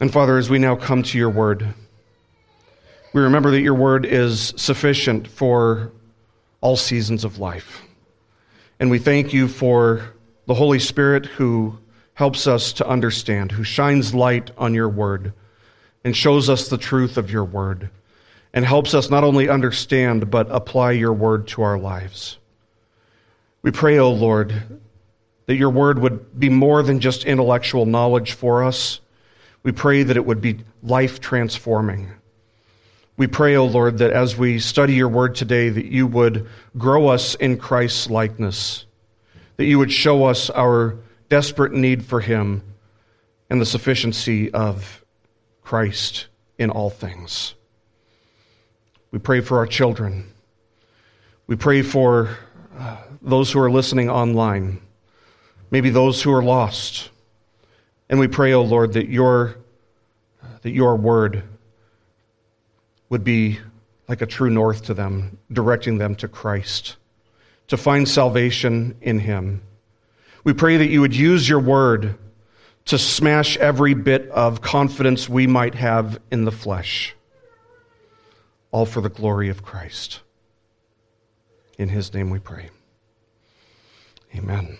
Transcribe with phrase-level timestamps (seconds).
[0.00, 1.74] And Father, as we now come to your word,
[3.12, 5.90] we remember that your word is sufficient for
[6.60, 7.82] all seasons of life.
[8.78, 10.14] And we thank you for
[10.46, 11.78] the Holy Spirit who
[12.14, 15.32] helps us to understand, who shines light on your word
[16.04, 17.90] and shows us the truth of your word
[18.52, 22.38] and helps us not only understand, but apply your word to our lives.
[23.62, 24.80] We pray, O oh Lord,
[25.46, 29.00] that your word would be more than just intellectual knowledge for us.
[29.68, 32.08] We pray that it would be life transforming.
[33.18, 36.48] We pray, O oh Lord, that as we study your word today, that you would
[36.78, 38.86] grow us in Christ's likeness,
[39.58, 40.96] that you would show us our
[41.28, 42.62] desperate need for him
[43.50, 45.04] and the sufficiency of
[45.60, 47.54] Christ in all things.
[49.10, 50.32] We pray for our children.
[51.46, 52.38] We pray for
[52.74, 54.80] uh, those who are listening online,
[55.70, 57.10] maybe those who are lost.
[58.08, 59.56] And we pray, O oh Lord, that your,
[60.62, 61.42] that your word
[63.08, 63.58] would be
[64.08, 66.96] like a true north to them, directing them to Christ,
[67.68, 69.62] to find salvation in Him.
[70.44, 72.16] We pray that you would use your word
[72.86, 77.14] to smash every bit of confidence we might have in the flesh,
[78.70, 80.20] all for the glory of Christ.
[81.76, 82.70] In His name we pray.
[84.34, 84.78] Amen.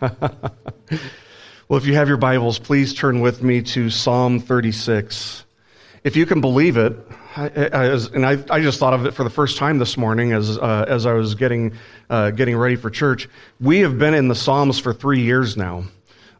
[1.68, 5.44] Well, if you have your Bibles, please turn with me to Psalm 36.
[6.04, 6.96] If you can believe it,
[7.34, 10.32] I, I, and I, I, just thought of it for the first time this morning
[10.32, 11.74] as, uh, as I was getting,
[12.08, 13.28] uh, getting ready for church.
[13.60, 15.86] We have been in the Psalms for three years now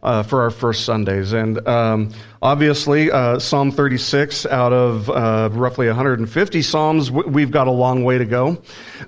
[0.06, 1.32] uh, for our first Sundays.
[1.32, 7.72] And um, obviously, uh, Psalm 36 out of uh, roughly 150 Psalms, we've got a
[7.72, 8.56] long way to go.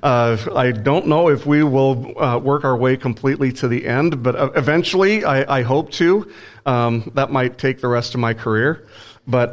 [0.03, 4.25] Uh, I don't know if we will uh, work our way completely to the end,
[4.25, 6.31] but uh, eventually I, I hope to.
[6.67, 8.87] Um, that might take the rest of my career.
[9.27, 9.53] But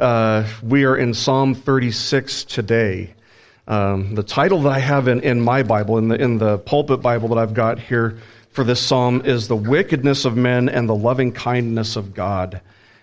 [0.62, 3.14] we are in Psalm 36 today.
[3.68, 7.02] Um, the title that I have in, in my Bible, in the, in the pulpit
[7.02, 8.18] Bible that I've got here,
[8.56, 12.62] for this psalm is the wickedness of men and the loving kindness of God.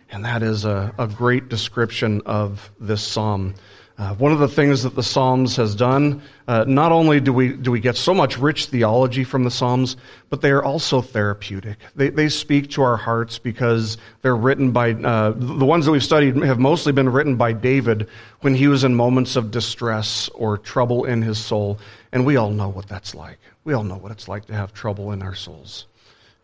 [0.09, 3.53] And that is a, a great description of this psalm.
[3.95, 7.49] Uh, one of the things that the Psalms has done, uh, not only do we,
[7.53, 9.95] do we get so much rich theology from the Psalms,
[10.31, 11.77] but they are also therapeutic.
[11.95, 16.03] They, they speak to our hearts because they're written by, uh, the ones that we've
[16.03, 18.09] studied have mostly been written by David
[18.41, 21.77] when he was in moments of distress or trouble in his soul.
[22.11, 23.37] And we all know what that's like.
[23.63, 25.85] We all know what it's like to have trouble in our souls.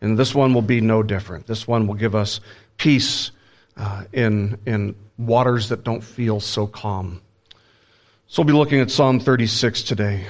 [0.00, 1.46] And this one will be no different.
[1.46, 2.40] This one will give us
[2.78, 3.30] peace
[3.76, 7.20] uh, in, in waters that don't feel so calm.
[8.26, 10.26] So we'll be looking at Psalm 36 today.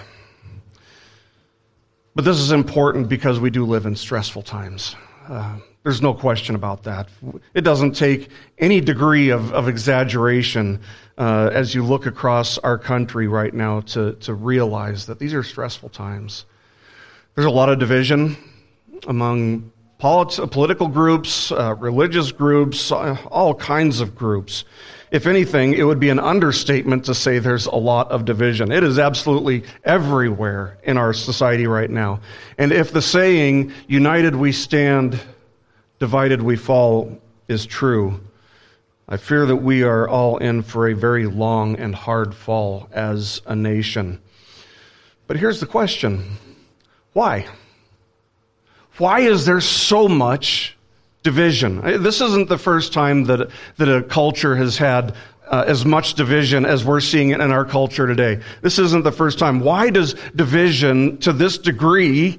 [2.14, 4.96] But this is important because we do live in stressful times.
[5.28, 7.08] Uh, there's no question about that.
[7.54, 8.28] It doesn't take
[8.58, 10.80] any degree of, of exaggeration
[11.16, 15.42] uh, as you look across our country right now to, to realize that these are
[15.42, 16.46] stressful times.
[17.40, 18.36] There's a lot of division
[19.06, 24.66] among polit- political groups, uh, religious groups, uh, all kinds of groups.
[25.10, 28.70] If anything, it would be an understatement to say there's a lot of division.
[28.70, 32.20] It is absolutely everywhere in our society right now.
[32.58, 35.18] And if the saying, united we stand,
[35.98, 38.20] divided we fall, is true,
[39.08, 43.40] I fear that we are all in for a very long and hard fall as
[43.46, 44.20] a nation.
[45.26, 46.36] But here's the question
[47.12, 47.46] why?
[48.98, 50.76] Why is there so much
[51.22, 51.80] division?
[52.02, 55.14] This isn't the first time that, that a culture has had
[55.48, 58.40] uh, as much division as we're seeing it in our culture today.
[58.62, 59.60] This isn't the first time.
[59.60, 62.38] Why does division to this degree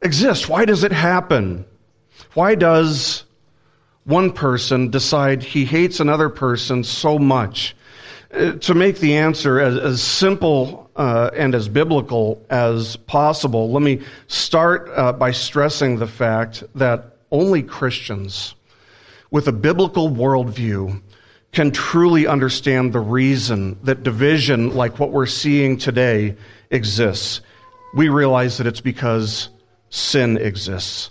[0.00, 0.48] exist?
[0.48, 1.66] Why does it happen?
[2.32, 3.24] Why does
[4.04, 7.76] one person decide he hates another person so much?
[8.32, 13.82] Uh, to make the answer as, as simple uh, and as biblical as possible, let
[13.82, 18.54] me start uh, by stressing the fact that only Christians
[19.30, 21.02] with a biblical worldview
[21.50, 26.36] can truly understand the reason that division, like what we're seeing today,
[26.70, 27.40] exists.
[27.96, 29.48] We realize that it's because
[29.90, 31.10] sin exists.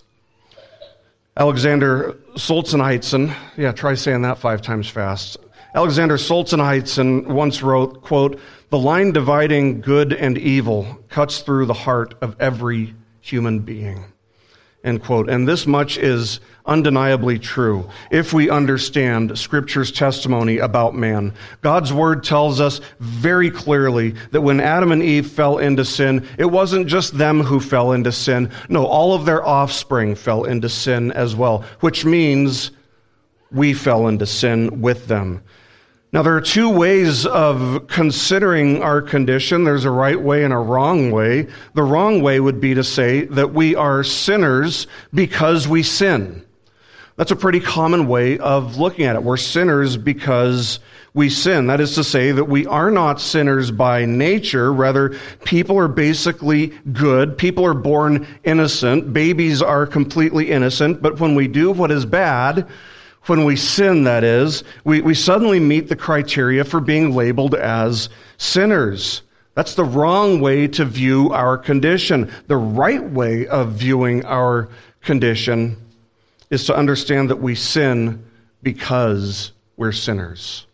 [1.36, 5.38] Alexander Solzhenitsyn, yeah, try saying that five times fast.
[5.76, 8.40] Alexander Solzhenitsyn once wrote, quote,
[8.74, 14.04] the line dividing good and evil cuts through the heart of every human being.
[14.84, 15.30] End quote.
[15.30, 21.36] And this much is undeniably true if we understand Scripture's testimony about man.
[21.62, 26.46] God's Word tells us very clearly that when Adam and Eve fell into sin, it
[26.46, 28.50] wasn't just them who fell into sin.
[28.70, 32.72] No, all of their offspring fell into sin as well, which means
[33.52, 35.44] we fell into sin with them.
[36.14, 39.64] Now, there are two ways of considering our condition.
[39.64, 41.48] There's a right way and a wrong way.
[41.74, 46.46] The wrong way would be to say that we are sinners because we sin.
[47.16, 49.24] That's a pretty common way of looking at it.
[49.24, 50.80] We're sinners because
[51.16, 51.66] we sin.
[51.66, 54.72] That is to say that we are not sinners by nature.
[54.72, 57.40] Rather, people are basically good.
[57.40, 59.14] People are born innocent.
[59.14, 61.02] Babies are completely innocent.
[61.02, 62.68] But when we do what is bad,
[63.26, 68.10] when we sin, that is, we, we suddenly meet the criteria for being labeled as
[68.38, 69.22] sinners.
[69.56, 72.32] That's the wrong way to view our condition.
[72.48, 74.70] The right way of viewing our
[75.02, 75.78] condition
[76.50, 78.26] is to understand that we sin
[78.62, 80.66] because we're sinners.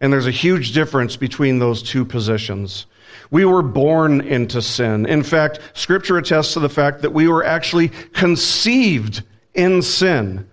[0.00, 2.86] And there's a huge difference between those two positions.
[3.30, 5.06] We were born into sin.
[5.06, 9.22] In fact, Scripture attests to the fact that we were actually conceived
[9.54, 10.48] in sin.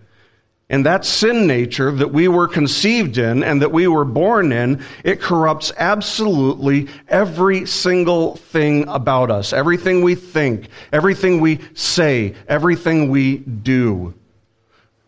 [0.73, 4.83] And that sin nature that we were conceived in and that we were born in,
[5.03, 9.53] it corrupts absolutely every single thing about us.
[9.53, 14.15] Everything we think, everything we say, everything we do.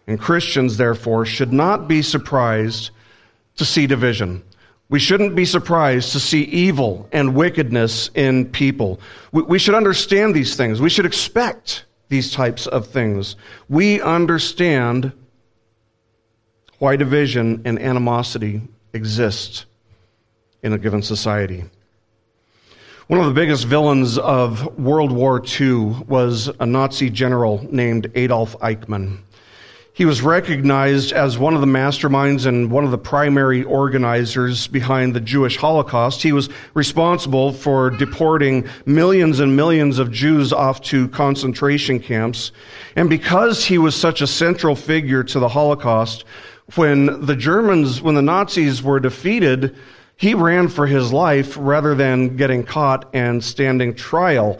[0.06, 2.92] And Christians, therefore, should not be surprised
[3.56, 4.44] to see division.
[4.90, 9.00] We shouldn't be surprised to see evil and wickedness in people.
[9.32, 10.80] We, should understand these things.
[10.80, 13.36] We should expect these types of things.
[13.68, 15.12] We understand
[16.86, 18.62] why division and animosity
[18.94, 19.66] exist
[20.62, 21.64] in a given society.
[23.08, 28.56] One of the biggest villains of World War II was a Nazi general named Adolf
[28.60, 29.18] Eichmann.
[29.94, 35.16] He was recognized as one of the masterminds and one of the primary organizers behind
[35.16, 36.22] the Jewish Holocaust.
[36.22, 42.52] He was responsible for deporting millions and millions of Jews off to concentration camps.
[42.96, 46.26] And because he was such a central figure to the Holocaust,
[46.74, 49.76] when the Germans, when the Nazis were defeated,
[50.18, 54.60] he ran for his life rather than getting caught and standing trial.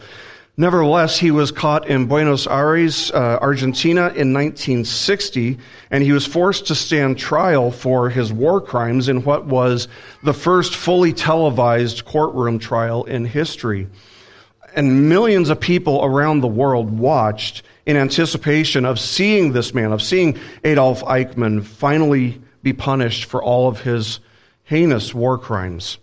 [0.58, 5.58] Nevertheless, he was caught in Buenos Aires, uh, Argentina in 1960,
[5.90, 9.86] and he was forced to stand trial for his war crimes in what was
[10.22, 13.86] the first fully televised courtroom trial in history.
[14.76, 20.02] And millions of people around the world watched in anticipation of seeing this man, of
[20.02, 24.20] seeing Adolf Eichmann finally be punished for all of his
[24.64, 25.96] heinous war crimes.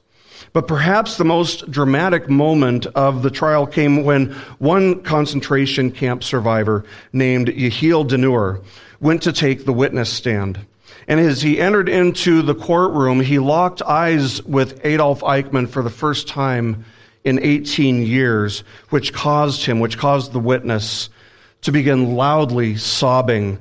[0.54, 6.84] But perhaps the most dramatic moment of the trial came when one concentration camp survivor
[7.12, 8.64] named Yehiel Denur
[9.00, 10.60] went to take the witness stand.
[11.08, 15.90] And as he entered into the courtroom, he locked eyes with Adolf Eichmann for the
[15.90, 16.86] first time
[17.24, 21.10] in 18 years, which caused him, which caused the witness
[21.62, 23.60] to begin loudly sobbing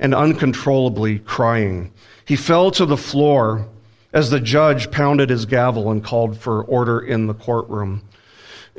[0.00, 1.92] and uncontrollably crying.
[2.24, 3.68] He fell to the floor
[4.12, 8.02] as the judge pounded his gavel and called for order in the courtroom.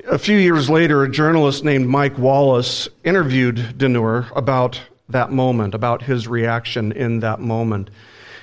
[0.07, 6.01] A few years later, a journalist named Mike Wallace interviewed Denur about that moment, about
[6.01, 7.89] his reaction in that moment.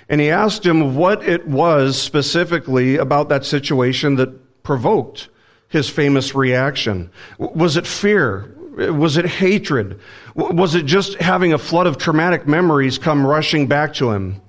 [0.08, 5.28] And he asked him what it was specifically about that situation that provoked
[5.70, 7.10] his famous reaction.
[7.38, 8.54] Was it fear?
[8.92, 10.00] Was it hatred?
[10.34, 14.42] Was it just having a flood of traumatic memories come rushing back to him?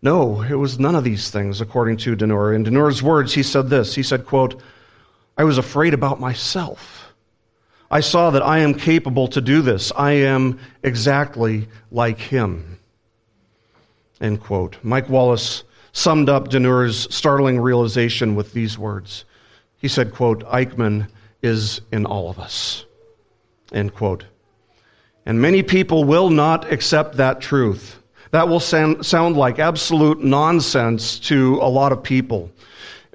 [0.00, 2.54] No, it was none of these things, according to Denur.
[2.54, 3.94] In Denur's words, he said this.
[3.94, 4.62] He said, quote,
[5.36, 7.12] I was afraid about myself.
[7.90, 9.92] I saw that I am capable to do this.
[9.96, 12.78] I am exactly like him.
[14.20, 14.78] End quote.
[14.82, 19.24] Mike Wallace summed up Denur's startling realization with these words.
[19.80, 21.08] He said, quote, Eichmann
[21.42, 22.84] is in all of us.
[23.72, 24.24] End quote.
[25.26, 27.98] And many people will not accept that truth.
[28.30, 32.50] That will sound, sound like absolute nonsense to a lot of people.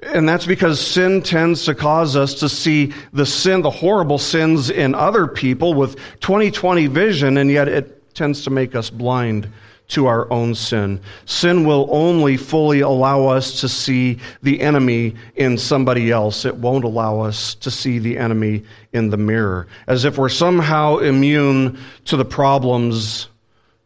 [0.02, 4.68] And that's because sin tends to cause us to see the sin, the horrible sins
[4.68, 9.50] in other people with 2020 vision, and yet it tends to make us blind
[9.88, 11.00] to our own sin.
[11.26, 16.44] Sin will only fully allow us to see the enemy in somebody else.
[16.44, 20.98] It won't allow us to see the enemy in the mirror, as if we're somehow
[20.98, 23.28] immune to the problems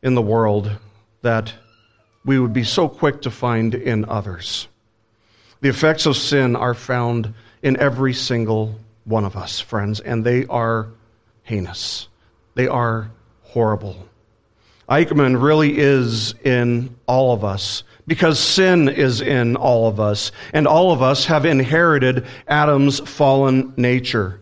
[0.03, 0.71] in the world
[1.23, 1.53] that
[2.25, 4.69] we would be so quick to find in others.
[5.61, 10.47] The effects of sin are found in every single one of us, friends, and they
[10.47, 10.89] are
[11.43, 12.09] heinous.
[12.55, 13.11] they are
[13.43, 14.10] horrible.
[14.91, 20.67] Eichmann really is in all of us because sin is in all of us, and
[20.67, 24.41] all of us have inherited Adam's fallen nature.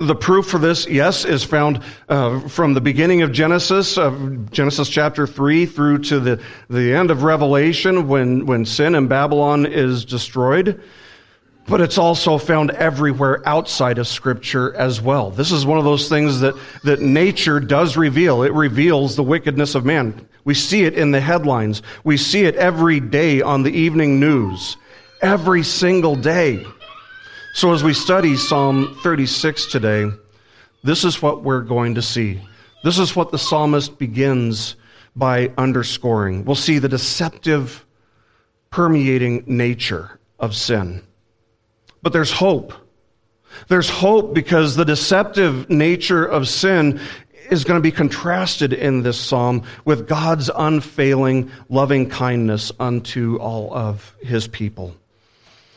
[0.00, 4.10] The proof for this, yes, is found uh, from the beginning of Genesis, uh,
[4.50, 9.66] Genesis chapter 3, through to the, the end of Revelation when, when sin in Babylon
[9.66, 10.80] is destroyed.
[11.68, 15.30] But it's also found everywhere outside of Scripture as well.
[15.30, 18.42] This is one of those things that, that nature does reveal.
[18.42, 20.28] It reveals the wickedness of man.
[20.44, 21.82] We see it in the headlines.
[22.02, 24.76] We see it every day on the evening news.
[25.22, 26.66] Every single day.
[27.54, 30.10] So, as we study Psalm 36 today,
[30.82, 32.40] this is what we're going to see.
[32.82, 34.74] This is what the psalmist begins
[35.14, 36.44] by underscoring.
[36.44, 37.84] We'll see the deceptive,
[38.70, 41.02] permeating nature of sin.
[42.02, 42.72] But there's hope.
[43.68, 47.00] There's hope because the deceptive nature of sin
[47.50, 53.74] is going to be contrasted in this psalm with God's unfailing loving kindness unto all
[53.74, 54.96] of his people.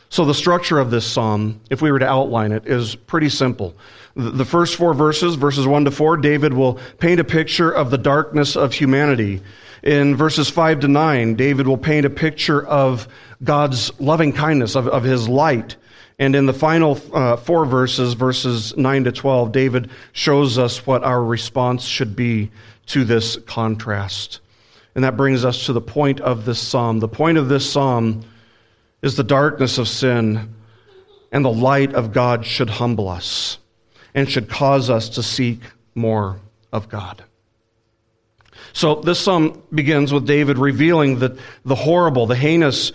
[0.08, 3.74] So, the structure of this psalm, if we were to outline it, is pretty simple.
[4.14, 7.98] The first four verses, verses 1 to 4, David will paint a picture of the
[7.98, 9.42] darkness of humanity.
[9.82, 13.08] In verses 5 to 9, David will paint a picture of
[13.44, 15.76] God's loving kindness, of, of his light.
[16.18, 21.04] And in the final uh, four verses, verses 9 to 12, David shows us what
[21.04, 22.50] our response should be
[22.86, 24.40] to this contrast.
[24.94, 27.00] And that brings us to the point of this psalm.
[27.00, 28.24] The point of this psalm
[29.02, 30.54] is the darkness of sin,
[31.30, 33.58] and the light of God should humble us
[34.14, 35.60] and should cause us to seek
[35.94, 36.40] more
[36.72, 37.22] of God.
[38.72, 42.92] So this psalm begins with David revealing that the horrible, the heinous,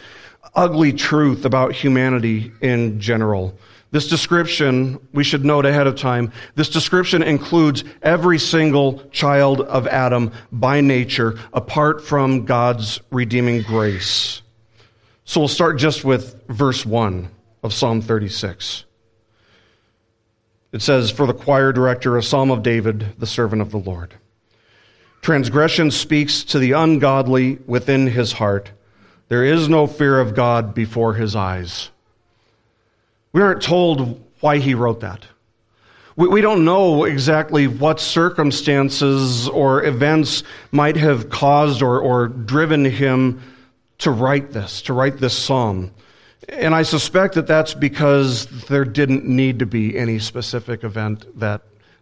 [0.54, 3.58] ugly truth about humanity in general.
[3.92, 9.86] This description, we should note ahead of time, this description includes every single child of
[9.88, 14.42] Adam by nature, apart from God's redeeming grace.
[15.26, 17.30] So we'll start just with verse 1
[17.64, 18.86] of Psalm 36.
[20.72, 24.14] It says, For the choir director, a psalm of David, the servant of the Lord.
[25.22, 28.72] Transgression speaks to the ungodly within his heart.
[29.32, 31.90] There is no fear of God before his eyes.
[33.32, 35.26] We aren't told why he wrote that.
[36.18, 43.42] We, don't know exactly what circumstances or events might have caused or, or driven him
[44.00, 45.92] to write this, to write this psalm.
[46.50, 51.62] And I suspect that that's because there didn't need to be any specific event that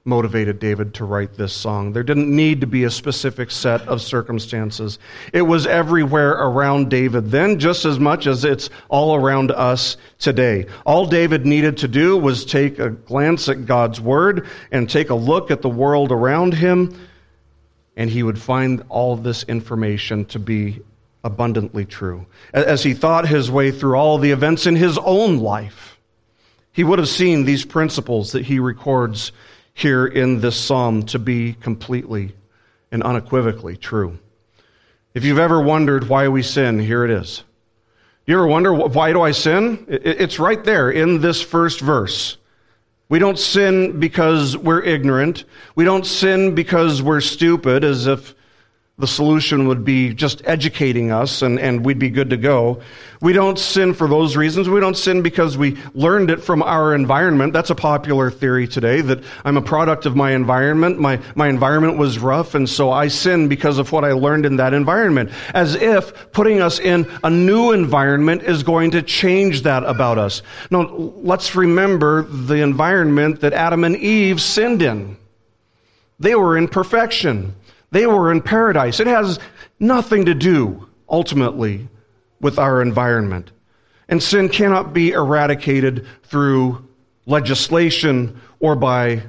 [0.09, 1.93] motivated David to write this song.
[1.93, 4.99] There didn't need to be a specific set of circumstances.
[5.31, 10.65] It was everywhere around David then, just as much as it's all around us today.
[10.85, 15.15] All David needed to do was take a glance at God's word and take a
[15.15, 16.99] look at the world around him,
[17.95, 20.81] and he would find all of this information to be
[21.23, 22.25] abundantly true.
[22.53, 25.99] As he thought his way through all the events in his own life,
[26.71, 29.31] he would have seen these principles that he records
[29.79, 32.33] here in this psalm to be completely
[32.91, 34.19] and unequivocally true.
[35.13, 37.43] If you've ever wondered why we sin, here it is.
[38.25, 39.85] You ever wonder, why do I sin?
[39.87, 42.37] It's right there in this first verse.
[43.07, 45.45] We don't sin because we're ignorant.
[45.75, 48.35] We don't sin because we're stupid, as if
[48.99, 52.81] the solution would be just educating us and, and we'd be good to go.
[53.21, 54.67] We don't sin for those reasons.
[54.67, 57.53] We don't sin because we learned it from our environment.
[57.53, 60.99] That's a popular theory today that I'm a product of my environment.
[60.99, 64.57] My, my environment was rough and so I sin because of what I learned in
[64.57, 65.31] that environment.
[65.53, 70.41] As if putting us in a new environment is going to change that about us.
[70.71, 75.15] No, let's remember the environment that Adam and Eve sinned in.
[76.19, 77.55] They were in perfection.
[77.91, 78.99] They were in paradise.
[78.99, 79.39] It has
[79.79, 81.87] nothing to do, ultimately,
[82.39, 83.51] with our environment.
[84.07, 86.87] And sin cannot be eradicated through
[87.25, 89.23] legislation or by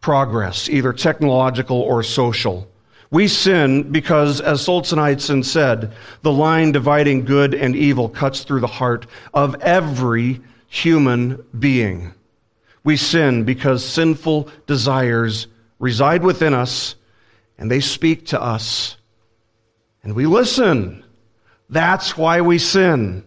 [0.00, 2.68] progress, either technological or social.
[3.10, 5.92] We sin because, as Solzhenitsyn said,
[6.22, 12.12] the line dividing good and evil cuts through the heart of every human being.
[12.82, 15.46] We sin because sinful desires
[15.78, 16.96] reside within us
[17.64, 18.98] and they speak to us,
[20.02, 21.02] and we listen.
[21.70, 23.24] That's why we sin.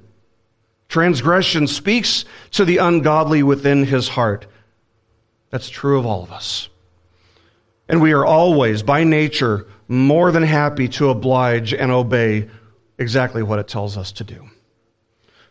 [0.89, 4.46] Transgression speaks to the ungodly within his heart.
[5.50, 6.70] That's true of all of us.
[7.89, 12.48] And we are always, by nature, more than happy to oblige and obey
[13.00, 14.48] exactly what it tells us to do.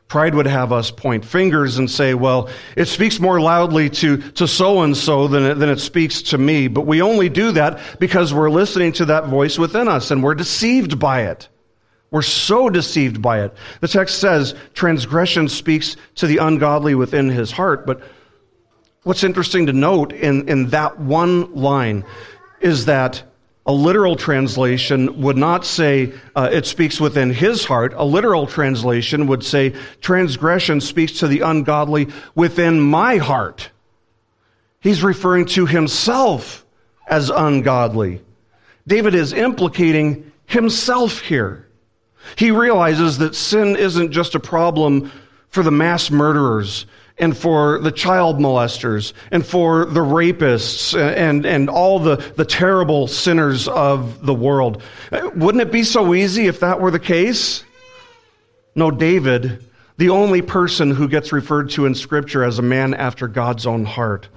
[0.09, 4.47] Pride would have us point fingers and say, well, it speaks more loudly to, to
[4.47, 6.69] so and so than it, than it speaks to me.
[6.69, 10.37] But we only do that because we're listening to that voice within us and we're
[10.37, 11.49] deceived by it.
[12.13, 13.55] We're so deceived by it.
[13.81, 17.85] The text says transgression speaks to the ungodly within his heart.
[17.85, 18.01] But
[19.03, 22.05] what's interesting to note in, in that one line
[22.61, 23.25] is that
[23.67, 27.93] a literal translation would not say uh, it speaks within his heart.
[27.97, 33.71] A literal translation would say transgression speaks to the ungodly within my heart.
[34.79, 36.65] He's referring to himself
[37.09, 38.23] as ungodly.
[38.87, 41.67] David is implicating himself here.
[42.37, 45.11] He realizes that sin isn't just a problem
[45.49, 46.87] for the mass murderers
[47.19, 53.07] and for the child molesters and for the rapists and, and all the, the terrible
[53.07, 54.83] sinners of the world.
[55.13, 57.65] Wouldn't it be so easy if that were the case?
[58.75, 59.65] No, David,
[59.97, 63.87] the only person who gets referred to in Scripture as a man after God's own
[63.87, 64.29] heart,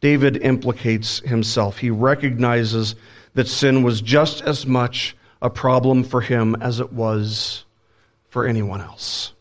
[0.00, 1.78] David implicates himself.
[1.78, 2.94] He recognizes
[3.34, 7.64] that sin was just as much a problem for him as it was
[8.28, 9.32] for anyone else.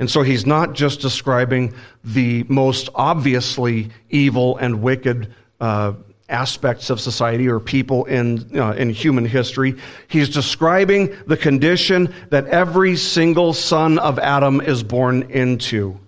[0.00, 5.92] And so he's not just describing the most obviously evil and wicked uh,
[6.26, 9.76] aspects of society or people in, uh, in human history.
[10.08, 16.00] He's describing the condition that every single son of Adam is born into.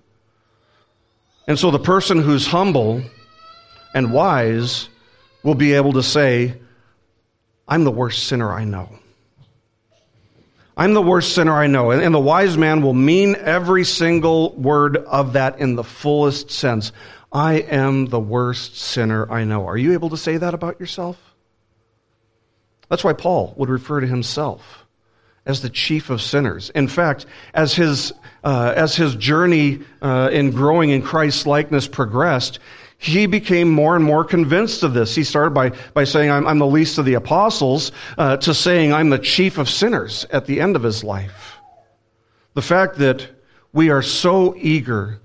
[1.47, 3.03] And so the person who's humble
[3.95, 4.89] and wise
[5.43, 6.55] will be able to say,
[7.69, 8.89] I'm the worst sinner I know.
[10.76, 11.91] I'm the worst sinner I know.
[11.91, 16.93] And the wise man will mean every single word of that in the fullest sense.
[17.33, 19.67] I am the worst sinner I know.
[19.67, 21.19] Are you able to say that about yourself?
[22.88, 24.87] That's why Paul would refer to himself
[25.45, 26.71] as the chief of sinners.
[26.71, 28.12] In fact, as his,
[28.45, 32.59] uh, as his journey uh, in growing in Christ's likeness progressed,
[33.03, 35.13] he became more and more convinced of this.
[35.13, 38.93] He started by, by saying, I'm, I'm the least of the apostles, uh, to saying,
[38.93, 41.57] I'm the chief of sinners at the end of his life.
[42.55, 43.29] The fact that
[43.73, 45.21] we are so eager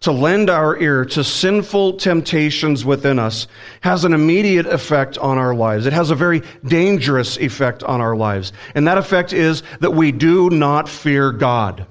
[0.00, 3.46] to lend our ear to sinful temptations within us
[3.82, 5.86] has an immediate effect on our lives.
[5.86, 8.52] It has a very dangerous effect on our lives.
[8.74, 11.86] And that effect is that we do not fear God.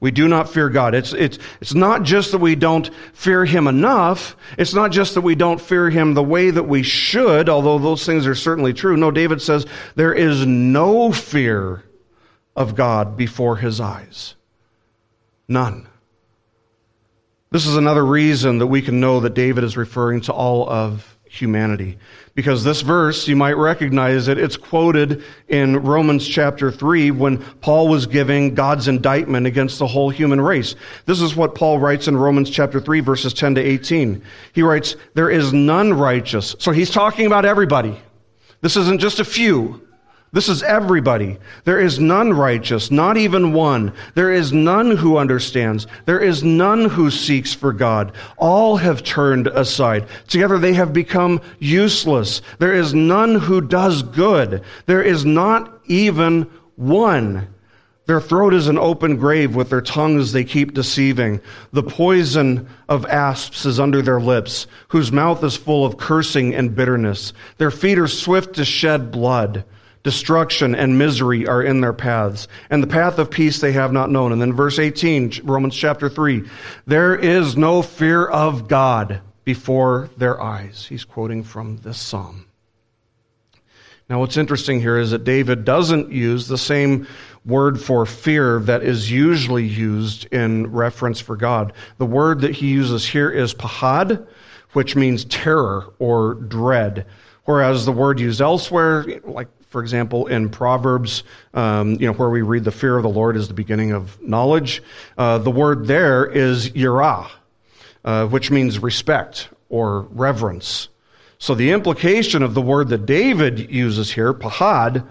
[0.00, 0.94] We do not fear God.
[0.94, 4.36] It's, it's, it's not just that we don't fear Him enough.
[4.56, 8.06] It's not just that we don't fear Him the way that we should, although those
[8.06, 8.96] things are certainly true.
[8.96, 11.82] No, David says there is no fear
[12.54, 14.36] of God before His eyes.
[15.48, 15.88] None.
[17.50, 21.17] This is another reason that we can know that David is referring to all of
[21.40, 21.98] humanity.
[22.34, 27.88] Because this verse, you might recognize it, it's quoted in Romans chapter 3 when Paul
[27.88, 30.74] was giving God's indictment against the whole human race.
[31.06, 34.22] This is what Paul writes in Romans chapter 3 verses 10 to 18.
[34.52, 36.54] He writes, There is none righteous.
[36.58, 37.98] So he's talking about everybody.
[38.60, 39.87] This isn't just a few.
[40.30, 41.38] This is everybody.
[41.64, 43.94] There is none righteous, not even one.
[44.14, 45.86] There is none who understands.
[46.04, 48.12] There is none who seeks for God.
[48.36, 50.06] All have turned aside.
[50.26, 52.42] Together they have become useless.
[52.58, 54.62] There is none who does good.
[54.84, 56.42] There is not even
[56.76, 57.48] one.
[58.04, 59.54] Their throat is an open grave.
[59.54, 61.40] With their tongues they keep deceiving.
[61.72, 66.74] The poison of asps is under their lips, whose mouth is full of cursing and
[66.74, 67.32] bitterness.
[67.56, 69.64] Their feet are swift to shed blood.
[70.08, 74.10] Destruction and misery are in their paths, and the path of peace they have not
[74.10, 74.32] known.
[74.32, 76.48] And then verse 18, Romans chapter 3,
[76.86, 80.86] there is no fear of God before their eyes.
[80.88, 82.46] He's quoting from this psalm.
[84.08, 87.06] Now, what's interesting here is that David doesn't use the same
[87.44, 91.74] word for fear that is usually used in reference for God.
[91.98, 94.26] The word that he uses here is pahad,
[94.72, 97.04] which means terror or dread.
[97.44, 102.42] Whereas the word used elsewhere, like for example, in Proverbs, um, you know, where we
[102.42, 104.82] read the fear of the Lord is the beginning of knowledge,
[105.16, 107.28] uh, the word there is yirah,
[108.04, 110.88] uh, which means respect or reverence.
[111.38, 115.06] So the implication of the word that David uses here, pahad,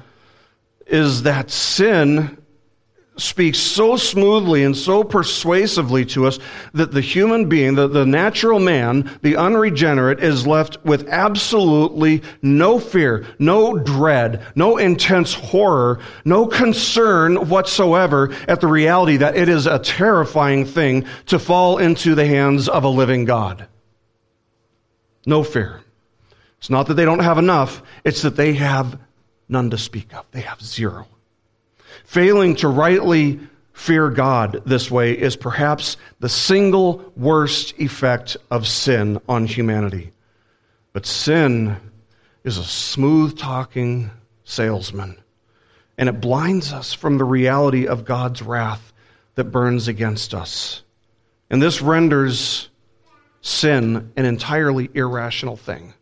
[0.87, 2.36] is that sin
[3.17, 6.39] speaks so smoothly and so persuasively to us
[6.73, 12.79] that the human being, the, the natural man, the unregenerate, is left with absolutely no
[12.79, 19.65] fear, no dread, no intense horror, no concern whatsoever at the reality that it is
[19.65, 23.67] a terrifying thing to fall into the hands of a living God.
[25.25, 25.81] No fear.
[26.59, 28.99] It's not that they don't have enough, it's that they have
[29.49, 30.25] none to speak of.
[30.31, 31.07] They have zero
[32.07, 33.37] failing to rightly
[33.73, 40.13] fear God this way is perhaps the single worst effect of sin on humanity.
[40.93, 41.75] But sin
[42.45, 44.09] is a smooth talking
[44.45, 45.17] salesman,
[45.97, 48.93] and it blinds us from the reality of God's wrath
[49.35, 50.83] that burns against us.
[51.49, 52.69] And this renders
[53.41, 55.93] sin an entirely irrational thing.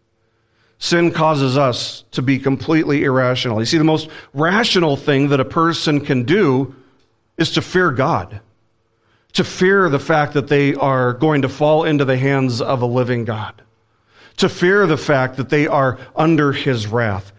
[0.85, 3.59] Sin causes us to be completely irrational.
[3.59, 6.75] You see, the most rational thing that a person can do
[7.39, 8.39] is to fear God,
[9.33, 12.85] to fear the fact that they are going to fall into the hands of a
[12.85, 13.63] living God,
[14.37, 17.31] to fear the fact that they are under his wrath,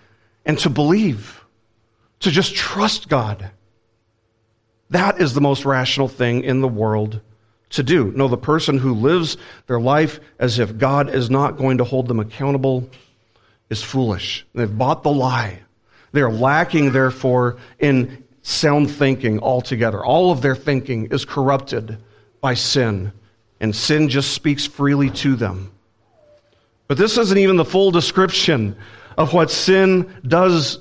[0.44, 1.44] and to believe,
[2.18, 3.52] to just trust God.
[4.90, 7.20] That is the most rational thing in the world
[7.70, 8.10] to do.
[8.10, 9.36] No, the person who lives
[9.68, 12.90] their life as if God is not going to hold them accountable
[13.70, 14.46] is foolish.
[14.54, 15.60] They've bought the lie.
[16.12, 20.04] They're lacking, therefore, in sound thinking altogether.
[20.04, 21.98] All of their thinking is corrupted
[22.40, 23.12] by sin,
[23.60, 25.72] and sin just speaks freely to them.
[26.88, 28.76] But this isn't even the full description
[29.16, 30.78] of what sin does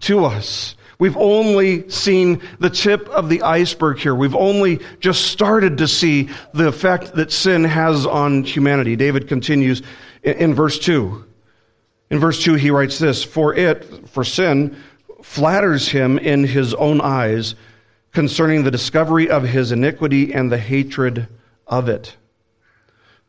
[0.00, 0.74] to us.
[0.98, 4.16] We've only seen the tip of the iceberg here.
[4.16, 8.96] We've only just started to see the effect that sin has on humanity.
[8.96, 9.82] David continues
[10.24, 11.24] in verse 2.
[12.10, 14.76] In verse 2, he writes this For it, for sin,
[15.22, 17.54] flatters him in his own eyes
[18.12, 21.28] concerning the discovery of his iniquity and the hatred
[21.66, 22.16] of it.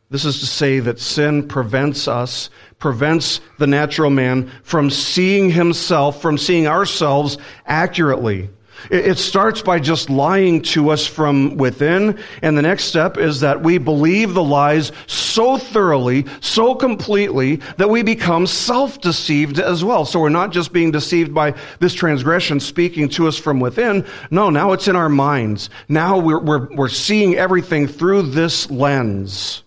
[0.10, 6.22] This is to say that sin prevents us, prevents the natural man from seeing himself,
[6.22, 8.50] from seeing ourselves accurately.
[8.90, 12.20] It starts by just lying to us from within.
[12.42, 17.90] And the next step is that we believe the lies so thoroughly, so completely, that
[17.90, 20.06] we become self deceived as well.
[20.06, 24.06] So we're not just being deceived by this transgression speaking to us from within.
[24.32, 25.70] No, now it's in our minds.
[25.88, 29.64] Now we're, we're, we're seeing everything through this lens.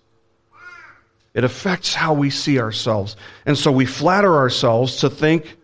[1.34, 3.16] It affects how we see ourselves.
[3.46, 5.56] And so we flatter ourselves to think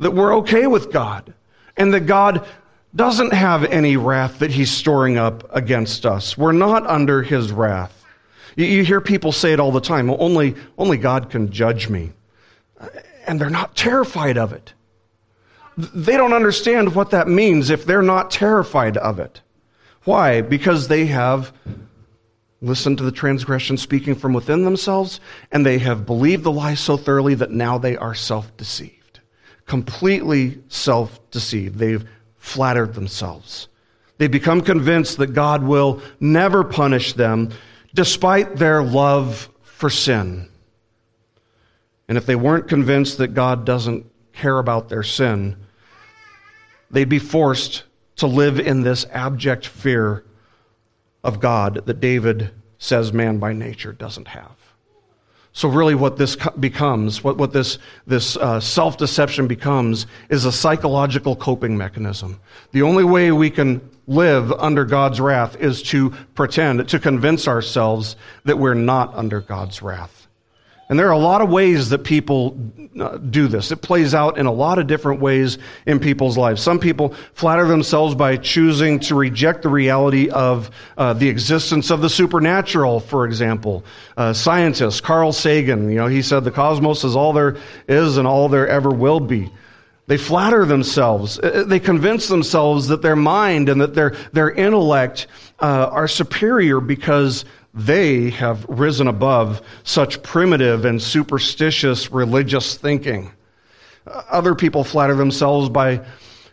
[0.00, 1.32] that we're okay with God
[1.80, 2.46] and that God
[2.94, 6.36] doesn't have any wrath that he's storing up against us.
[6.36, 8.04] We're not under his wrath.
[8.54, 12.12] You, you hear people say it all the time only, only God can judge me.
[13.26, 14.74] And they're not terrified of it.
[15.78, 19.40] They don't understand what that means if they're not terrified of it.
[20.04, 20.42] Why?
[20.42, 21.54] Because they have
[22.60, 25.18] listened to the transgression speaking from within themselves,
[25.50, 28.99] and they have believed the lie so thoroughly that now they are self deceived.
[29.70, 31.78] Completely self deceived.
[31.78, 32.04] They've
[32.38, 33.68] flattered themselves.
[34.18, 37.50] They become convinced that God will never punish them
[37.94, 40.48] despite their love for sin.
[42.08, 45.56] And if they weren't convinced that God doesn't care about their sin,
[46.90, 47.84] they'd be forced
[48.16, 50.24] to live in this abject fear
[51.22, 54.59] of God that David says man by nature doesn't have.
[55.52, 60.52] So, really, what this becomes, what, what this, this uh, self deception becomes, is a
[60.52, 62.40] psychological coping mechanism.
[62.70, 68.14] The only way we can live under God's wrath is to pretend, to convince ourselves
[68.44, 70.19] that we're not under God's wrath.
[70.90, 72.58] And there are a lot of ways that people
[72.98, 73.70] uh, do this.
[73.70, 76.60] It plays out in a lot of different ways in people's lives.
[76.60, 82.00] Some people flatter themselves by choosing to reject the reality of uh, the existence of
[82.00, 83.84] the supernatural, for example.
[84.16, 88.26] Uh, scientist Carl Sagan, you know, he said the cosmos is all there is and
[88.26, 89.48] all there ever will be.
[90.08, 91.38] They flatter themselves.
[91.38, 95.28] Uh, they convince themselves that their mind and that their, their intellect
[95.60, 103.32] uh, are superior because they have risen above such primitive and superstitious religious thinking.
[104.06, 106.04] Other people flatter themselves by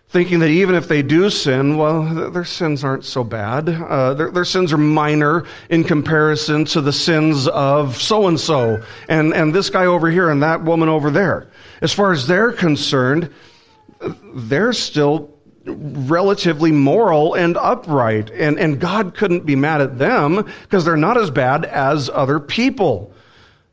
[0.10, 3.68] thinking that even if they do sin, well, their sins aren't so bad.
[3.68, 8.84] Uh, their, their, sins are minor in comparison to the sins of so and so,
[9.10, 11.50] and and this guy over here and that woman over there.
[11.82, 13.34] As far as they're concerned,
[14.34, 15.37] they're still
[15.68, 18.30] relatively moral and upright.
[18.32, 22.40] And, and God couldn't be mad at them because they're not as bad as other
[22.40, 23.14] people.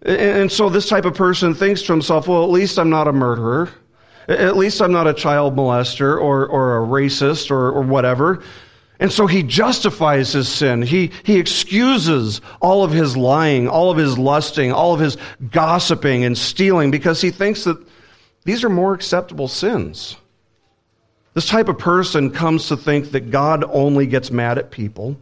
[0.03, 3.13] And so this type of person thinks to himself, well, at least I'm not a
[3.13, 3.71] murderer.
[4.29, 8.43] At least I'm not a child molester or, or a racist or, or whatever.
[9.01, 10.83] And so he justifies his sin.
[10.83, 15.17] He, he excuses all of his lying, all of his lusting, all of his
[15.51, 17.77] gossiping and stealing because he thinks that
[18.45, 20.17] these are more acceptable sins.
[21.35, 25.17] This type of person comes to think that God only gets mad at people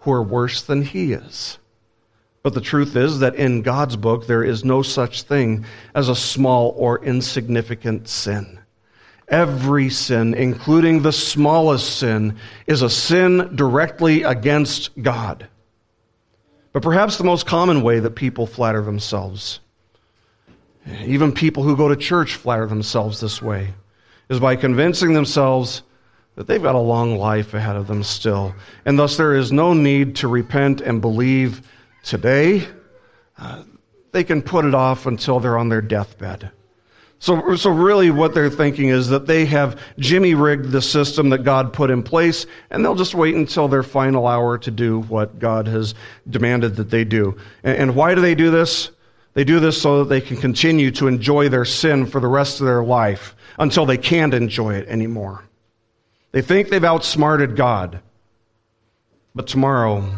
[0.00, 1.58] who are worse than he is.
[2.42, 6.14] But the truth is that in God's book, there is no such thing as a
[6.14, 8.60] small or insignificant sin.
[9.28, 15.48] Every sin, including the smallest sin, is a sin directly against God.
[16.72, 19.60] But perhaps the most common way that people flatter themselves,
[21.04, 23.74] even people who go to church flatter themselves this way,
[24.28, 25.82] is by convincing themselves
[26.34, 28.54] that they've got a long life ahead of them still.
[28.84, 31.62] And thus, there is no need to repent and believe
[32.04, 32.66] today.
[33.38, 33.62] Uh,
[34.12, 36.50] they can put it off until they're on their deathbed.
[37.18, 41.44] So, so really what they're thinking is that they have jimmy rigged the system that
[41.44, 45.38] God put in place, and they'll just wait until their final hour to do what
[45.38, 45.94] God has
[46.28, 47.36] demanded that they do.
[47.64, 48.90] And, and why do they do this?
[49.36, 52.58] They do this so that they can continue to enjoy their sin for the rest
[52.58, 55.44] of their life until they can't enjoy it anymore.
[56.32, 58.00] They think they've outsmarted God,
[59.34, 60.10] but tomorrow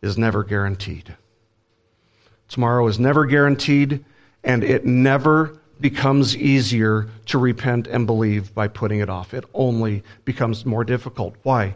[0.00, 1.14] is never guaranteed.
[2.48, 4.02] Tomorrow is never guaranteed,
[4.42, 9.34] and it never becomes easier to repent and believe by putting it off.
[9.34, 11.34] It only becomes more difficult.
[11.42, 11.74] Why?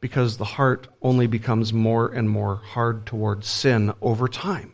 [0.00, 4.72] Because the heart only becomes more and more hard towards sin over time.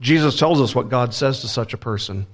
[0.00, 2.26] Jesus tells us what God says to such a person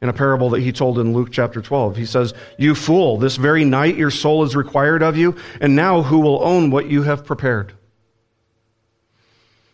[0.00, 1.96] in a parable that he told in Luke chapter 12.
[1.96, 6.02] He says, You fool, this very night your soul is required of you, and now
[6.02, 7.72] who will own what you have prepared?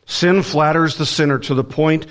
[0.07, 2.07] Sin flatters the sinner to the point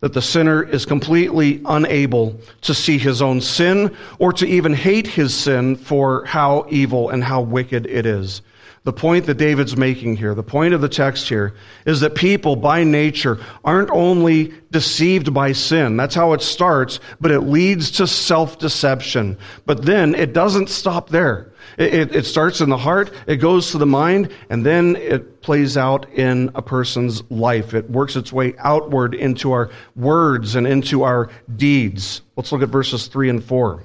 [0.00, 5.08] that the sinner is completely unable to see his own sin or to even hate
[5.08, 8.42] his sin for how evil and how wicked it is.
[8.88, 11.52] The point that David's making here, the point of the text here,
[11.84, 15.98] is that people by nature aren't only deceived by sin.
[15.98, 19.36] That's how it starts, but it leads to self deception.
[19.66, 21.52] But then it doesn't stop there.
[21.76, 25.42] It, it, it, starts in the heart, it goes to the mind, and then it
[25.42, 27.74] plays out in a person's life.
[27.74, 32.22] It works its way outward into our words and into our deeds.
[32.36, 33.82] Let's look at verses 3 and 4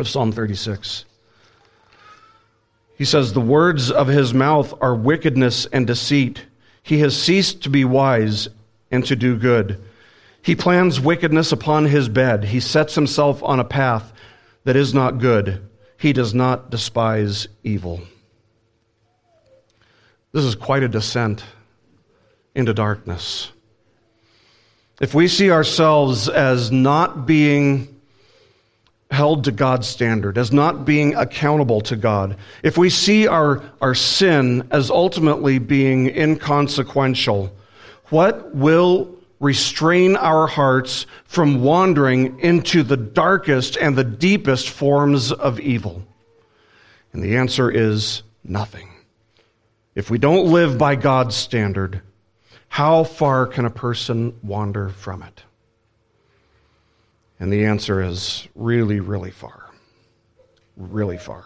[0.00, 1.04] of Psalm 36.
[2.96, 6.46] He says, The words of his mouth are wickedness and deceit.
[6.82, 8.48] He has ceased to be wise
[8.90, 9.82] and to do good.
[10.42, 12.44] He plans wickedness upon his bed.
[12.44, 14.12] He sets himself on a path
[14.64, 15.68] that is not good.
[15.96, 18.00] He does not despise evil.
[20.32, 21.44] This is quite a descent
[22.54, 23.52] into darkness.
[25.00, 27.91] If we see ourselves as not being
[29.12, 33.94] held to God's standard, as not being accountable to God, if we see our, our
[33.94, 37.54] sin as ultimately being inconsequential,
[38.06, 45.60] what will restrain our hearts from wandering into the darkest and the deepest forms of
[45.60, 46.02] evil?
[47.12, 48.88] And the answer is nothing.
[49.94, 52.00] If we don't live by God's standard,
[52.68, 55.42] how far can a person wander from it?
[57.42, 59.68] And the answer is really, really far.
[60.76, 61.44] Really far.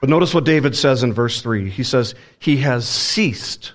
[0.00, 1.68] But notice what David says in verse 3.
[1.68, 3.74] He says, He has ceased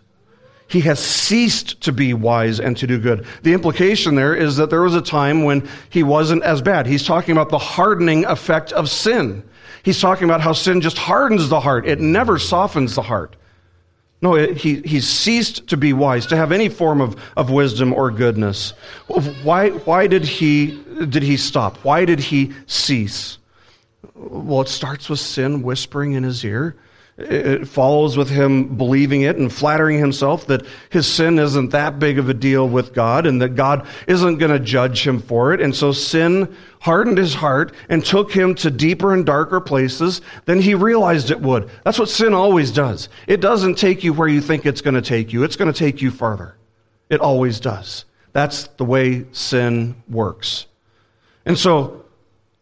[0.70, 3.26] he has ceased to be wise and to do good.
[3.42, 6.86] The implication there is that there was a time when he wasn't as bad.
[6.86, 9.44] He's talking about the hardening effect of sin.
[9.82, 11.88] He's talking about how sin just hardens the heart.
[11.88, 13.36] It never softens the heart.
[14.22, 18.12] No, he, he's ceased to be wise, to have any form of, of wisdom or
[18.12, 18.72] goodness.
[19.44, 21.78] Why, why did, he, did he stop?
[21.78, 23.38] Why did he cease?
[24.16, 26.76] Well, it starts with sin whispering in his ear.
[27.22, 32.18] It follows with him believing it and flattering himself that his sin isn't that big
[32.18, 35.62] of a deal with God and that God isn't going to judge him for it.
[35.62, 40.62] And so sin hardened his heart and took him to deeper and darker places than
[40.62, 41.70] he realized it would.
[41.84, 43.10] That's what sin always does.
[43.28, 45.44] It doesn't take you where you think it's going to take you.
[45.44, 46.56] It's going to take you farther.
[47.10, 48.06] It always does.
[48.32, 50.68] That's the way sin works.
[51.46, 51.99] And so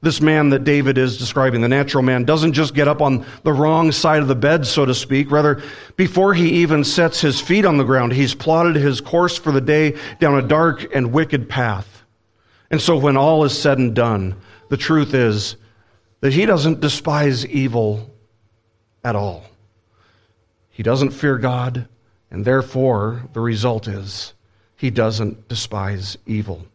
[0.07, 3.51] this man that David is describing, the natural man, doesn't just get up on the
[3.51, 5.29] wrong side of the bed, so to speak.
[5.29, 5.61] Rather,
[5.97, 9.59] before he even sets his feet on the ground, he's plotted his course for the
[9.59, 12.05] day down a dark and wicked path.
[12.71, 14.37] And so, when all is said and done,
[14.69, 15.57] the truth is
[16.21, 18.09] that he doesn't despise evil
[19.03, 19.43] at all.
[20.69, 21.89] He doesn't fear God,
[22.31, 24.33] and therefore, the result is
[24.77, 26.65] he doesn't despise evil.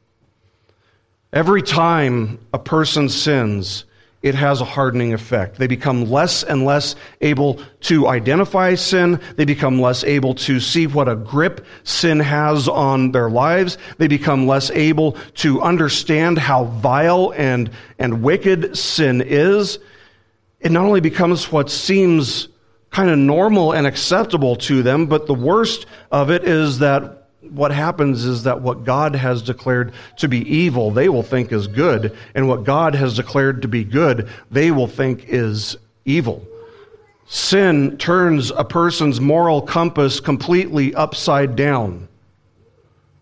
[1.33, 3.87] Every time a person sins,
[4.23, 5.57] it has a hardening effect.
[5.57, 9.19] They become less and less able to identify sin.
[9.37, 13.79] They become less able to see what a grip sin has on their lives.
[13.97, 19.79] They become less able to understand how vile and, and wicked sin is.
[20.61, 22.49] It not only becomes what seems
[22.91, 27.73] kind of normal and acceptable to them, but the worst of it is that what
[27.73, 32.17] happens is that what God has declared to be evil, they will think is good,
[32.35, 36.47] and what God has declared to be good, they will think is evil.
[37.27, 42.09] Sin turns a person's moral compass completely upside down.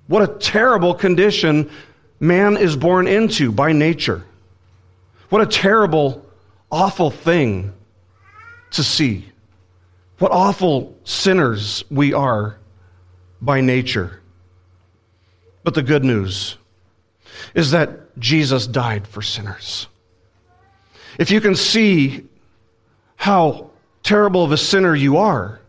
[0.06, 1.70] What a terrible condition
[2.18, 4.24] man is born into by nature.
[5.28, 6.26] What a terrible,
[6.70, 7.72] awful thing
[8.72, 9.26] to see.
[10.18, 12.59] What awful sinners we are
[13.40, 14.20] by nature.
[15.62, 16.56] But the good news
[17.54, 19.86] is that Jesus died for sinners.
[21.18, 22.26] If you can see
[23.16, 23.70] how
[24.02, 25.60] terrible of a sinner you are,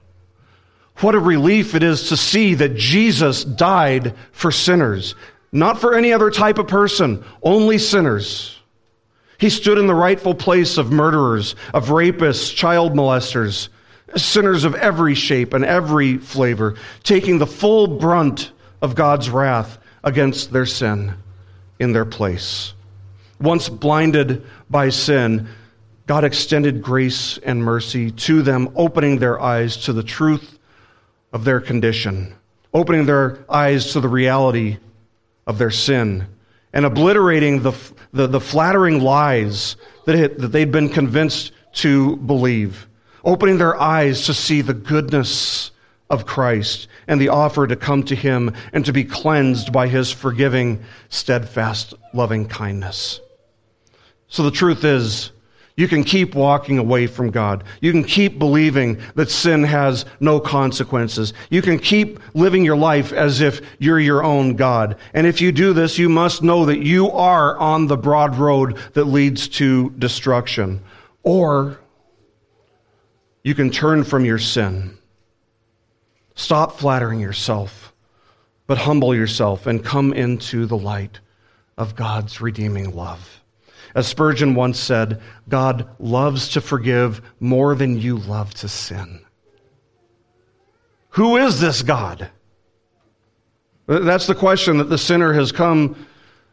[0.97, 5.15] what a relief it is to see that Jesus died for sinners,
[5.51, 8.57] not for any other type of person, only sinners.
[9.37, 13.69] He stood in the rightful place of murderers, of rapists, child molesters,
[14.15, 20.51] sinners of every shape and every flavor, taking the full brunt of God's wrath against
[20.51, 21.13] their sin
[21.79, 22.73] in their place.
[23.39, 25.47] Once blinded by sin,
[26.07, 30.59] God extended grace and mercy to them, opening their eyes to the truth
[31.33, 32.35] of their condition,
[32.73, 34.77] opening their eyes to the reality
[35.47, 36.27] of their sin,
[36.73, 37.73] and obliterating the,
[38.13, 42.87] the, the flattering lies that, it, that they'd been convinced to believe
[43.23, 45.71] opening their eyes to see the goodness
[46.09, 50.11] of Christ and the offer to come to Him and to be cleansed by His
[50.11, 53.21] forgiving, steadfast, loving kindness.
[54.27, 55.31] So the truth is,
[55.77, 57.63] you can keep walking away from God.
[57.79, 61.33] You can keep believing that sin has no consequences.
[61.49, 64.97] You can keep living your life as if you're your own God.
[65.13, 68.77] And if you do this, you must know that you are on the broad road
[68.93, 70.81] that leads to destruction.
[71.23, 71.80] Or
[73.43, 74.97] you can turn from your sin.
[76.35, 77.93] Stop flattering yourself,
[78.67, 81.19] but humble yourself and come into the light
[81.77, 83.41] of God's redeeming love.
[83.93, 89.21] As Spurgeon once said, God loves to forgive more than you love to sin.
[91.09, 92.29] Who is this God?
[93.87, 96.07] That's the question that the sinner has come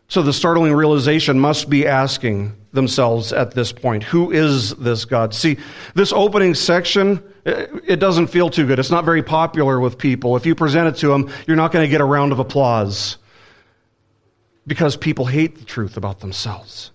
[0.09, 4.03] to the startling realization must be asking themselves at this point.
[4.05, 5.35] Who is this God?
[5.35, 5.59] See,
[5.95, 8.79] this opening section, it doesn't feel too good.
[8.79, 10.37] It's not very popular with people.
[10.37, 13.19] If you present it to them, you're not going to get a round of applause
[14.67, 16.93] because people hate the truth about themselves.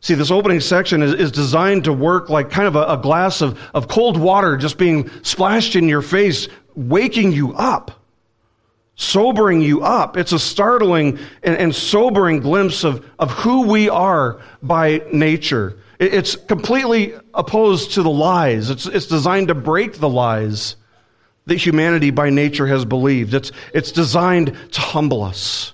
[0.00, 3.40] See, this opening section is, is designed to work like kind of a, a glass
[3.40, 8.01] of, of cold water just being splashed in your face, waking you up
[8.94, 10.16] sobering you up.
[10.16, 15.78] It's a startling and, and, sobering glimpse of, of who we are by nature.
[15.98, 18.70] it's completely opposed to the lies.
[18.70, 20.76] It's, it's designed to break the lies
[21.46, 23.34] that humanity by nature has believed.
[23.34, 25.72] It's, it's designed to humble us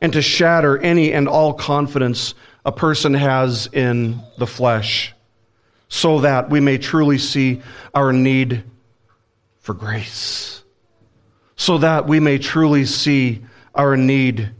[0.00, 5.14] and to shatter any and all confidence a person has in the flesh
[5.88, 7.62] so that we may truly see
[7.94, 8.64] our need
[9.60, 10.55] for grace
[11.66, 13.42] so that we may truly see
[13.74, 14.50] our need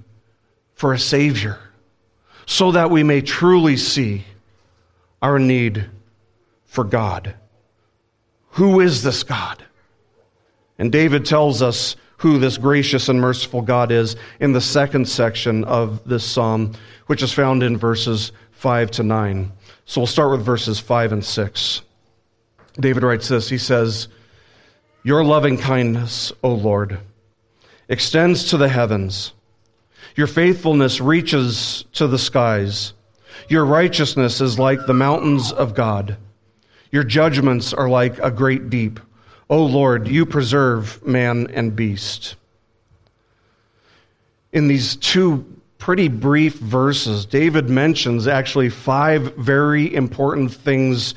[0.75, 1.57] for a Savior,
[2.47, 4.25] so that we may truly see
[5.23, 5.89] our need
[6.65, 7.37] for God.
[8.55, 9.65] Who is this God?
[10.81, 15.63] And David tells us who this gracious and merciful God is in the second section
[15.63, 16.73] of this psalm,
[17.07, 19.53] which is found in verses 5 to 9.
[19.85, 21.83] So we'll start with verses 5 and 6.
[22.81, 24.09] David writes this He says,
[25.07, 26.99] your loving kindness, O Lord,
[27.89, 29.33] extends to the heavens.
[30.17, 32.93] Your faithfulness reaches to the skies.
[33.49, 36.17] Your righteousness is like the mountains of God.
[36.91, 38.99] Your judgments are like a great deep.
[39.49, 42.35] O Lord, you preserve man and beast.
[44.53, 45.47] In these two
[45.79, 51.15] pretty brief verses, David mentions actually five very important things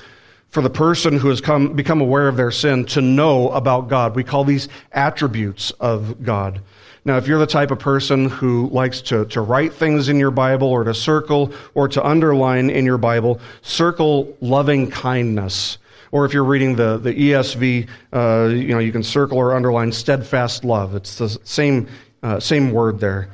[0.50, 4.16] for the person who has come, become aware of their sin to know about God.
[4.16, 6.62] We call these attributes of God.
[7.06, 10.32] Now, if you're the type of person who likes to, to write things in your
[10.32, 15.78] Bible or to circle or to underline in your Bible, circle loving kindness.
[16.12, 19.92] Or if you're reading the, the ESV, uh, you know, you can circle or underline
[19.92, 20.96] steadfast love.
[20.96, 21.88] It's the same,
[22.24, 23.30] uh, same word there.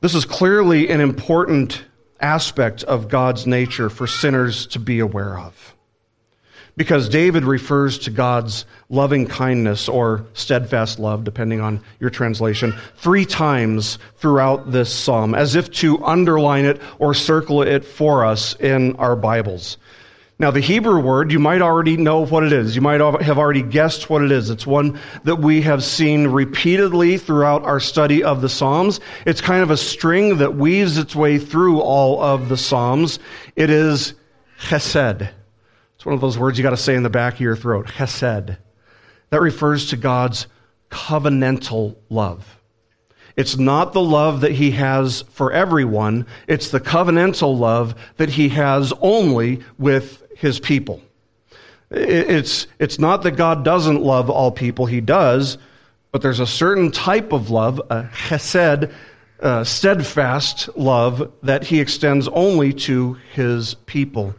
[0.00, 1.84] This is clearly an important
[2.20, 5.74] aspect of God's nature for sinners to be aware of
[6.78, 13.26] because David refers to God's loving kindness or steadfast love, depending on your translation, three
[13.26, 18.94] times throughout this psalm, as if to underline it or circle it for us in
[18.96, 19.76] our Bibles.
[20.38, 22.76] Now, the Hebrew word, you might already know what it is.
[22.76, 24.48] You might have already guessed what it is.
[24.48, 29.00] It's one that we have seen repeatedly throughout our study of the Psalms.
[29.26, 33.18] It's kind of a string that weaves its way through all of the Psalms.
[33.56, 34.14] It is
[34.60, 35.28] chesed.
[36.08, 37.86] One of those words you got to say in the back of your throat.
[37.86, 38.56] Chesed.
[39.28, 40.46] That refers to God's
[40.90, 42.58] covenantal love.
[43.36, 46.24] It's not the love that he has for everyone.
[46.46, 51.02] It's the covenantal love that he has only with his people.
[51.90, 55.58] It's, it's not that God doesn't love all people, he does,
[56.10, 58.90] but there's a certain type of love, a chesed,
[59.40, 64.34] uh, steadfast love, that he extends only to his people.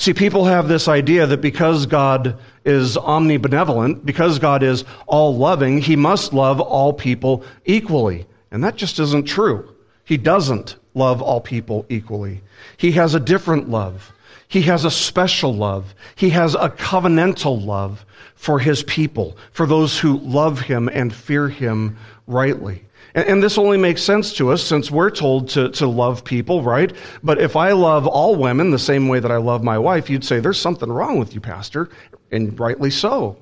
[0.00, 5.82] See, people have this idea that because God is omnibenevolent, because God is all loving,
[5.82, 8.24] he must love all people equally.
[8.50, 9.74] And that just isn't true.
[10.06, 12.40] He doesn't love all people equally.
[12.78, 14.10] He has a different love.
[14.48, 15.94] He has a special love.
[16.14, 21.50] He has a covenantal love for his people, for those who love him and fear
[21.50, 22.84] him rightly.
[23.14, 26.62] And, and, this only makes sense to us since we're told to, to love people,
[26.62, 26.92] right?
[27.22, 30.24] But if I love all women the same way that I love my wife, you'd
[30.24, 31.88] say, There's something wrong with you, Pastor.
[32.30, 33.36] And rightly so.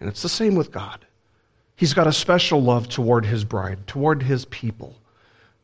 [0.00, 1.04] And it's the same with God.
[1.76, 4.96] He's got a special love toward his bride, toward his people,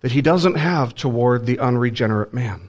[0.00, 2.68] that he doesn't have toward the unregenerate man.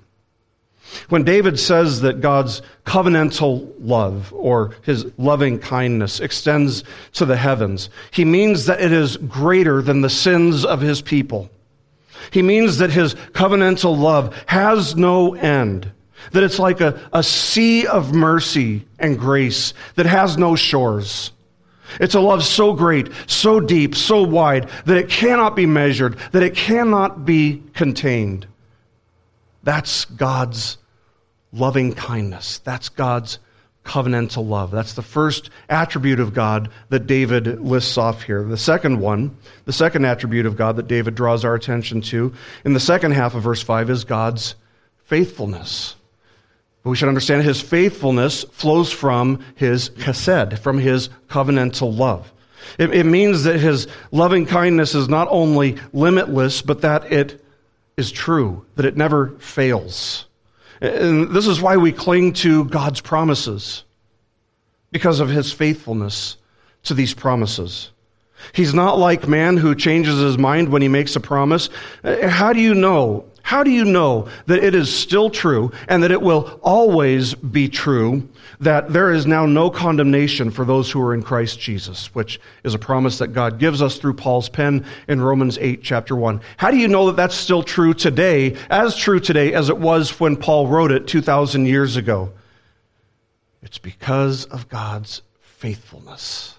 [1.09, 6.83] When David says that God's covenantal love or his loving kindness extends
[7.13, 11.49] to the heavens, he means that it is greater than the sins of his people.
[12.31, 15.91] He means that his covenantal love has no end,
[16.31, 21.31] that it's like a, a sea of mercy and grace that has no shores.
[21.99, 26.43] It's a love so great, so deep, so wide that it cannot be measured, that
[26.43, 28.47] it cannot be contained.
[29.65, 30.77] That's God's
[31.51, 32.59] loving kindness.
[32.59, 33.39] That's God's
[33.83, 34.71] covenantal love.
[34.71, 38.43] That's the first attribute of God that David lists off here.
[38.43, 39.35] The second one,
[39.65, 43.35] the second attribute of God that David draws our attention to in the second half
[43.35, 44.55] of verse 5 is God's
[45.05, 45.95] faithfulness.
[46.83, 52.31] But we should understand his faithfulness flows from his chesed, from his covenantal love.
[52.79, 57.44] It, it means that his loving kindness is not only limitless, but that it
[57.97, 60.25] is true, that it never fails.
[60.81, 63.83] And this is why we cling to God's promises,
[64.91, 66.37] because of his faithfulness
[66.83, 67.91] to these promises.
[68.53, 71.69] He's not like man who changes his mind when he makes a promise.
[72.03, 73.25] How do you know?
[73.45, 77.69] How do you know that it is still true and that it will always be
[77.69, 78.27] true
[78.59, 82.73] that there is now no condemnation for those who are in Christ Jesus, which is
[82.73, 86.41] a promise that God gives us through Paul's pen in Romans 8, chapter 1.
[86.57, 90.19] How do you know that that's still true today, as true today as it was
[90.19, 92.33] when Paul wrote it 2,000 years ago?
[93.61, 96.55] It's because of God's faithfulness.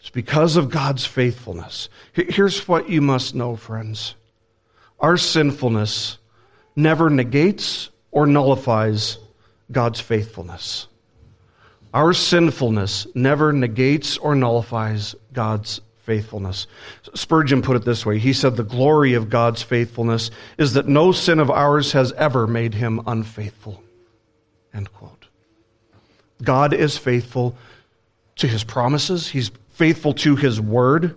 [0.00, 1.90] It's because of God's faithfulness.
[2.14, 4.14] Here's what you must know, friends
[5.00, 6.18] our sinfulness
[6.74, 9.18] never negates or nullifies
[9.70, 10.88] God's faithfulness.
[11.94, 16.66] Our sinfulness never negates or nullifies God's faithfulness.
[17.14, 21.12] Spurgeon put it this way He said, The glory of God's faithfulness is that no
[21.12, 23.82] sin of ours has ever made him unfaithful.
[24.72, 25.26] End quote.
[26.42, 27.56] God is faithful
[28.36, 31.16] to his promises, he's faithful to his word,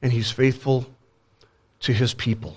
[0.00, 0.86] and he's faithful
[1.80, 2.56] to his people.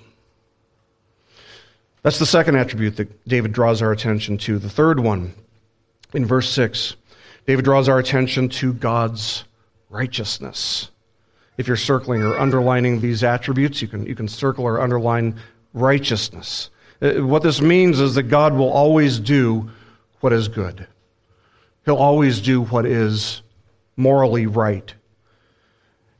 [2.04, 4.58] That's the second attribute that David draws our attention to.
[4.58, 5.34] The third one,
[6.14, 6.96] in verse 6,
[7.46, 9.44] David draws our attention to God's
[9.90, 10.90] righteousness.
[11.58, 15.40] If you're circling or underlining these attributes, you can, you can circle or underline
[15.74, 16.70] righteousness.
[17.02, 19.70] Uh, what this means is that God will always do
[20.22, 20.88] what is good,
[21.86, 23.42] He'll always do what is
[23.96, 24.94] morally right.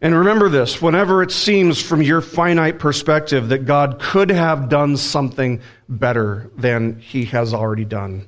[0.04, 4.98] And remember this whenever it seems from your finite perspective that God could have done
[4.98, 8.28] something better than he has already done.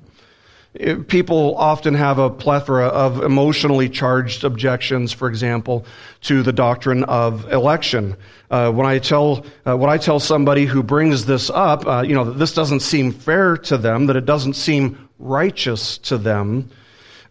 [1.08, 5.86] People often have a plethora of emotionally charged objections, for example,
[6.22, 8.16] to the doctrine of election.
[8.50, 12.16] Uh, when I tell uh, when I tell somebody who brings this up, uh, you
[12.16, 16.72] know, that this doesn't seem fair to them, that it doesn't seem righteous to them,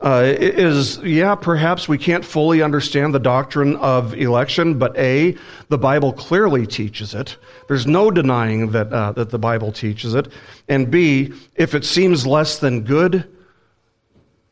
[0.03, 5.37] uh, is, yeah, perhaps we can't fully understand the doctrine of election, but A,
[5.69, 7.37] the Bible clearly teaches it.
[7.69, 10.29] There's no denying that, uh, that the Bible teaches it.
[10.69, 13.29] And B, if it seems less than good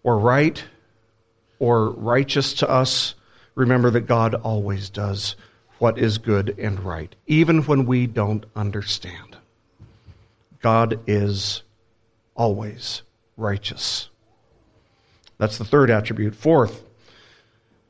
[0.04, 0.62] or right
[1.58, 3.14] or righteous to us,
[3.56, 5.34] remember that God always does
[5.78, 9.36] what is good and right, even when we don't understand.
[10.60, 11.62] God is
[12.36, 13.02] always
[13.36, 14.09] righteous.
[15.40, 16.34] That's the third attribute.
[16.34, 16.84] Fourth,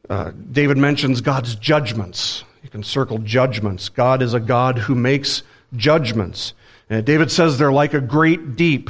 [0.09, 2.45] uh, David mentions God's judgments.
[2.63, 3.89] You can circle judgments.
[3.89, 5.43] God is a God who makes
[5.75, 6.55] judgments.
[6.89, 8.89] And David says they're like a great deep,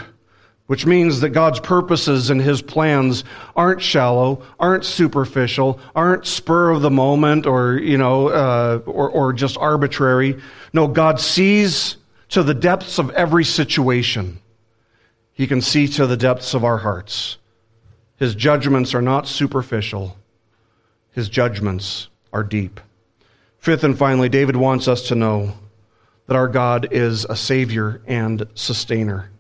[0.67, 3.25] which means that God's purposes and his plans
[3.57, 9.33] aren't shallow, aren't superficial, aren't spur of the moment or, you know, uh, or, or
[9.33, 10.39] just arbitrary.
[10.75, 11.97] No, God sees
[12.29, 14.39] to the depths of every situation.
[15.33, 17.39] He can see to the depths of our hearts.
[18.21, 20.16] His judgments are not superficial.
[21.12, 22.79] His judgments are deep.
[23.57, 25.55] Fifth and finally, David wants us to know
[26.27, 29.31] that our God is a Savior and sustainer.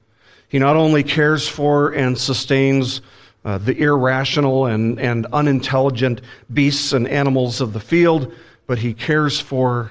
[0.48, 3.02] He not only cares for and sustains
[3.44, 6.22] uh, the irrational and, and unintelligent
[6.52, 8.32] beasts and animals of the field,
[8.66, 9.90] but He cares for,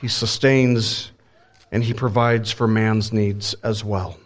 [0.00, 1.12] He sustains,
[1.70, 4.18] and He provides for man's needs as well.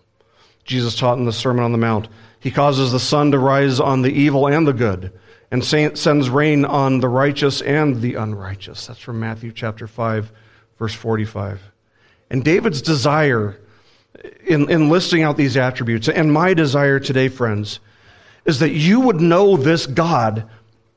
[0.63, 2.07] Jesus taught in the Sermon on the Mount
[2.45, 5.19] He causes the sun to rise on the evil and the good
[5.51, 8.87] and sends rain on the righteous and the unrighteous.
[8.87, 10.31] That's from Matthew chapter 5,
[10.79, 11.63] verse 45.
[12.29, 13.59] And David's desire
[14.47, 17.81] in, in listing out these attributes, and my desire today, friends,
[18.45, 20.47] is that you would know this God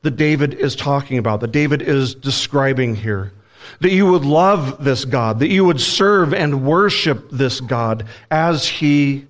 [0.02, 3.32] that David is talking about, that David is describing here.
[3.80, 8.66] That you would love this God, that you would serve and worship this God as
[8.68, 9.28] he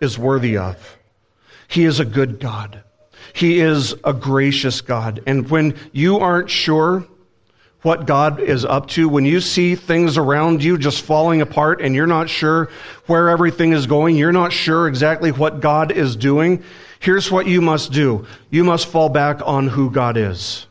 [0.00, 0.98] is worthy of.
[1.70, 2.82] He is a good God.
[3.32, 5.22] He is a gracious God.
[5.24, 7.06] And when you aren't sure
[7.82, 11.94] what God is up to, when you see things around you just falling apart and
[11.94, 12.70] you're not sure
[13.06, 16.64] where everything is going, you're not sure exactly what God is doing,
[16.98, 18.26] here's what you must do.
[18.50, 20.66] You must fall back on who God is.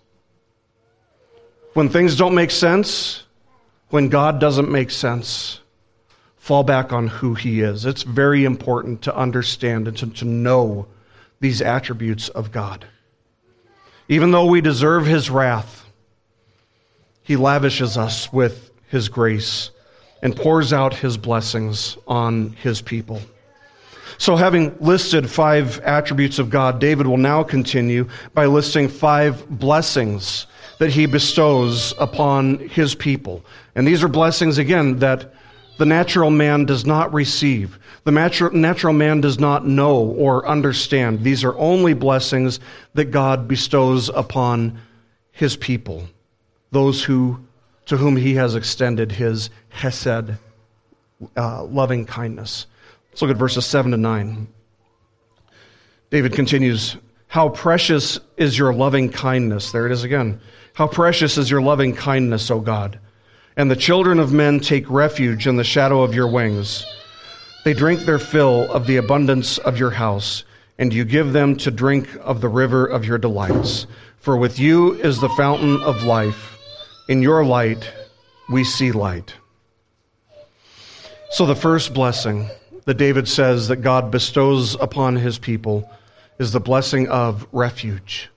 [1.75, 3.23] When things don't make sense,
[3.87, 5.61] when God doesn't make sense,
[6.39, 7.85] fall back on who He is.
[7.85, 10.87] It's very important to understand and to, to know
[11.39, 12.85] these attributes of God.
[14.07, 15.85] Even though we deserve His wrath,
[17.21, 19.69] He lavishes us with His grace
[20.23, 23.21] and pours out His blessings on His people.
[24.17, 30.45] So, having listed five attributes of God, David will now continue by listing five blessings
[30.79, 33.45] that he bestows upon his people.
[33.75, 35.33] And these are blessings, again, that
[35.79, 37.79] the natural man does not receive.
[38.03, 41.23] The natural, man does not know or understand.
[41.23, 42.59] These are only blessings
[42.95, 44.77] that God bestows upon
[45.31, 46.05] his people,
[46.71, 47.39] those who,
[47.85, 50.33] to whom he has extended his hesed,
[51.37, 52.67] uh, loving kindness.
[53.11, 54.49] Let's look at verses 7 to 9.
[56.09, 59.71] David continues, How precious is your loving kindness.
[59.71, 60.41] There it is again.
[60.73, 62.99] How precious is your loving kindness, O God
[63.59, 66.85] and the children of men take refuge in the shadow of your wings.
[67.65, 70.45] They drink their fill of the abundance of your house,
[70.77, 73.85] and you give them to drink of the river of your delights.
[74.19, 76.57] For with you is the fountain of life.
[77.09, 77.91] In your light
[78.49, 79.33] we see light.
[81.31, 82.49] So, the first blessing
[82.85, 85.91] that David says that God bestows upon his people
[86.39, 88.29] is the blessing of refuge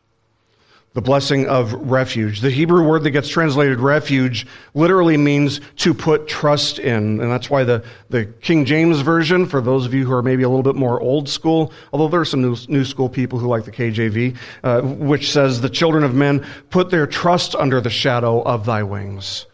[0.94, 2.40] the blessing of refuge.
[2.40, 7.20] The Hebrew word that gets translated refuge literally means to put trust in.
[7.20, 10.42] And that's why the, the King James Version, for those of you who are maybe
[10.42, 13.46] a little bit more old school, although there are some new, new school people who
[13.46, 17.90] like the KJV, uh, which says, The children of men put their trust under the
[17.90, 19.46] shadow of thy wings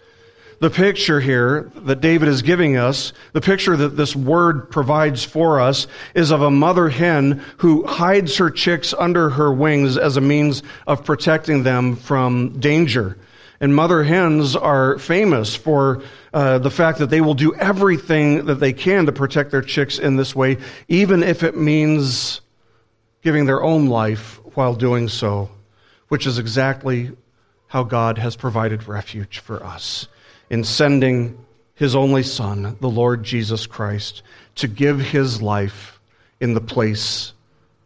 [0.60, 5.60] the picture here that David is giving us, the picture that this word provides for
[5.60, 10.20] us, is of a mother hen who hides her chicks under her wings as a
[10.20, 13.16] means of protecting them from danger.
[13.60, 16.02] And mother hens are famous for
[16.32, 19.98] uh, the fact that they will do everything that they can to protect their chicks
[19.98, 22.40] in this way, even if it means
[23.22, 25.50] giving their own life while doing so,
[26.08, 27.10] which is exactly
[27.68, 30.08] how God has provided refuge for us
[30.50, 31.38] in sending
[31.74, 34.22] his only Son, the Lord Jesus Christ,
[34.56, 36.00] to give his life
[36.40, 37.32] in the place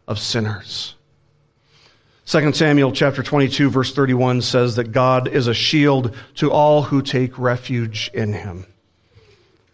[0.07, 0.95] of sinners.
[2.25, 7.01] 2 Samuel chapter 22 verse 31 says that God is a shield to all who
[7.01, 8.65] take refuge in him.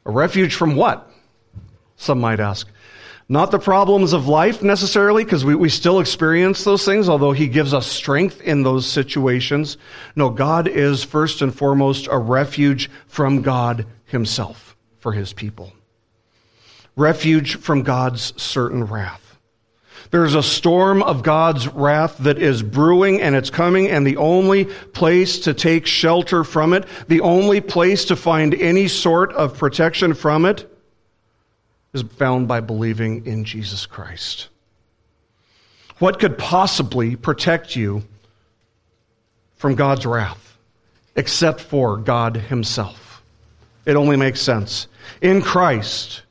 [0.06, 1.10] A refuge from what?
[1.96, 2.68] Some might ask.
[3.32, 7.48] Not the problems of life necessarily, because we, we still experience those things, although He
[7.48, 9.78] gives us strength in those situations.
[10.16, 15.72] No, God is first and foremost a refuge from God Himself for His people.
[16.96, 19.38] Refuge from God's certain wrath.
[20.10, 24.66] There's a storm of God's wrath that is brewing and it's coming, and the only
[24.66, 30.16] place to take shelter from it, the only place to find any sort of protection
[30.16, 30.68] from it,
[31.94, 34.50] is found by believing in Jesus Christ.
[36.00, 38.04] What could possibly protect you
[39.56, 40.58] from God's wrath
[41.16, 43.22] except for God Himself?
[43.86, 44.88] It only makes sense.
[45.22, 46.22] In Christ,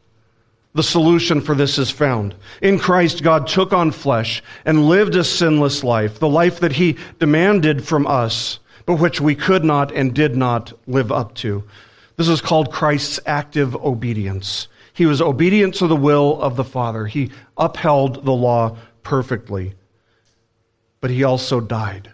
[0.74, 2.34] the solution for this is found.
[2.62, 6.96] In Christ, God took on flesh and lived a sinless life, the life that He
[7.18, 11.64] demanded from us, but which we could not and did not live up to.
[12.16, 14.68] This is called Christ's active obedience.
[14.98, 17.06] He was obedient to the will of the Father.
[17.06, 19.74] He upheld the law perfectly.
[21.00, 22.10] But he also died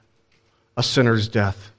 [0.76, 1.70] a sinner's death.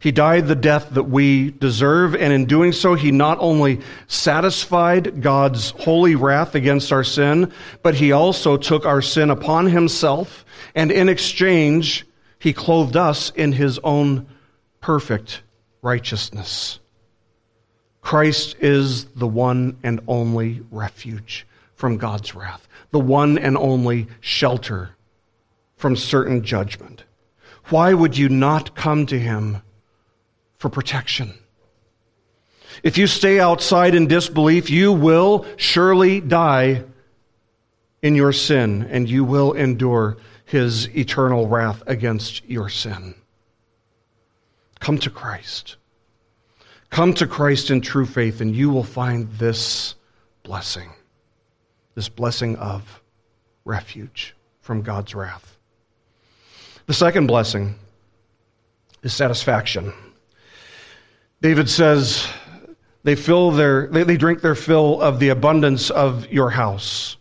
[0.00, 5.22] He died the death that we deserve, and in doing so, he not only satisfied
[5.22, 7.50] God's holy wrath against our sin,
[7.82, 10.44] but he also took our sin upon himself,
[10.74, 12.04] and in exchange,
[12.38, 14.26] he clothed us in his own
[14.82, 15.40] perfect
[15.80, 16.79] righteousness.
[18.00, 24.90] Christ is the one and only refuge from God's wrath, the one and only shelter
[25.76, 27.04] from certain judgment.
[27.68, 29.62] Why would you not come to him
[30.58, 31.34] for protection?
[32.82, 36.84] If you stay outside in disbelief, you will surely die
[38.02, 43.14] in your sin, and you will endure his eternal wrath against your sin.
[44.80, 45.76] Come to Christ.
[46.90, 49.94] Come to Christ in true faith, and you will find this
[50.42, 50.90] blessing
[51.94, 53.02] this blessing of
[53.64, 55.58] refuge from God's wrath.
[56.86, 57.74] The second blessing
[59.02, 59.92] is satisfaction.
[61.42, 62.26] David says,
[63.02, 67.16] they fill their they, they drink their fill of the abundance of your house.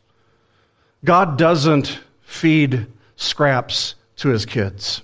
[1.04, 5.02] God doesn't feed scraps to his kids.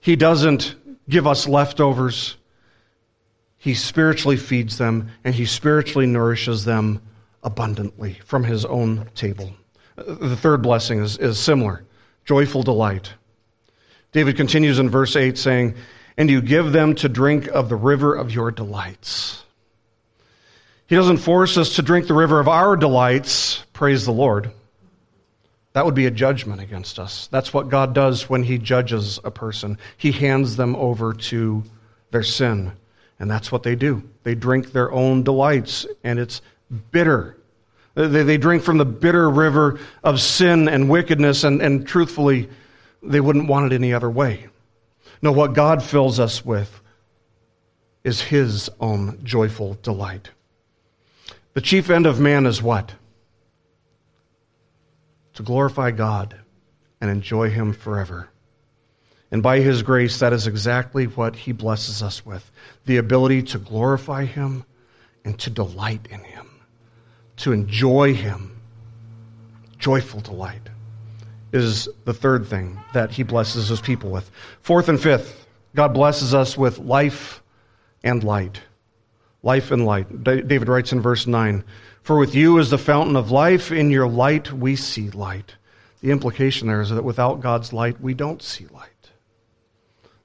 [0.00, 0.74] He doesn't
[1.08, 2.35] give us leftovers.
[3.66, 7.02] He spiritually feeds them and he spiritually nourishes them
[7.42, 9.50] abundantly from his own table.
[9.96, 11.84] The third blessing is, is similar
[12.24, 13.12] joyful delight.
[14.12, 15.74] David continues in verse 8 saying,
[16.16, 19.42] And you give them to drink of the river of your delights.
[20.86, 24.52] He doesn't force us to drink the river of our delights, praise the Lord.
[25.72, 27.26] That would be a judgment against us.
[27.32, 29.76] That's what God does when He judges a person.
[29.96, 31.64] He hands them over to
[32.12, 32.70] their sin.
[33.18, 34.02] And that's what they do.
[34.24, 36.42] They drink their own delights, and it's
[36.90, 37.38] bitter.
[37.94, 42.50] They, they drink from the bitter river of sin and wickedness, and, and truthfully,
[43.02, 44.48] they wouldn't want it any other way.
[45.22, 46.80] No, what God fills us with
[48.04, 50.30] is His own joyful delight.
[51.54, 52.92] The chief end of man is what?
[55.34, 56.38] To glorify God
[57.00, 58.28] and enjoy Him forever.
[59.30, 62.50] And by His grace, that is exactly what He blesses us with
[62.84, 64.64] the ability to glorify Him
[65.24, 66.48] and to delight in Him,
[67.38, 68.52] to enjoy Him.
[69.78, 70.68] Joyful delight
[71.52, 74.30] is the third thing that He blesses His people with.
[74.62, 77.42] Fourth and fifth, God blesses us with life
[78.04, 78.60] and light.
[79.42, 80.24] Life and light.
[80.24, 81.64] David writes in verse 9
[82.02, 85.54] For with you is the fountain of life, in your light we see light.
[86.00, 88.95] The implication there is that without God's light, we don't see light.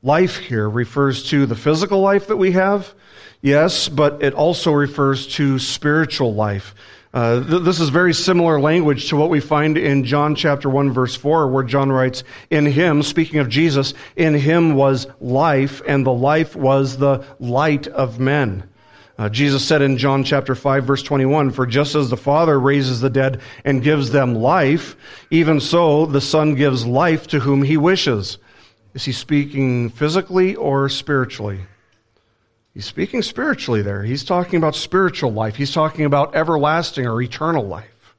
[0.04, 2.91] Life here refers to the physical life that we have,
[3.39, 6.74] yes, but it also refers to spiritual life.
[7.14, 10.91] Uh, th- this is very similar language to what we find in John chapter 1
[10.91, 16.04] verse 4 where John writes, in him, speaking of Jesus, in him was life and
[16.04, 18.64] the life was the light of men.
[19.20, 23.02] Uh, Jesus said in John chapter 5 verse 21, For just as the Father raises
[23.02, 24.95] the dead and gives them life,
[25.30, 28.39] even so the Son gives life to whom he wishes.
[28.93, 31.61] Is he speaking physically or spiritually?
[32.73, 34.03] He's speaking spiritually there.
[34.03, 35.55] He's talking about spiritual life.
[35.55, 38.15] He's talking about everlasting or eternal life.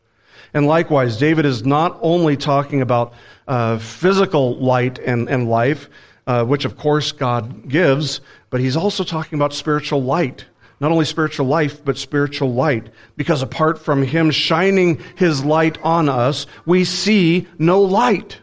[0.55, 3.15] And likewise, David is not only talking about
[3.49, 5.89] uh, physical light and, and life,
[6.27, 8.21] uh, which of course God gives,
[8.51, 10.45] but he's also talking about spiritual light.
[10.81, 12.89] Not only spiritual life, but spiritual light.
[13.17, 18.42] Because apart from him shining his light on us, we see no light.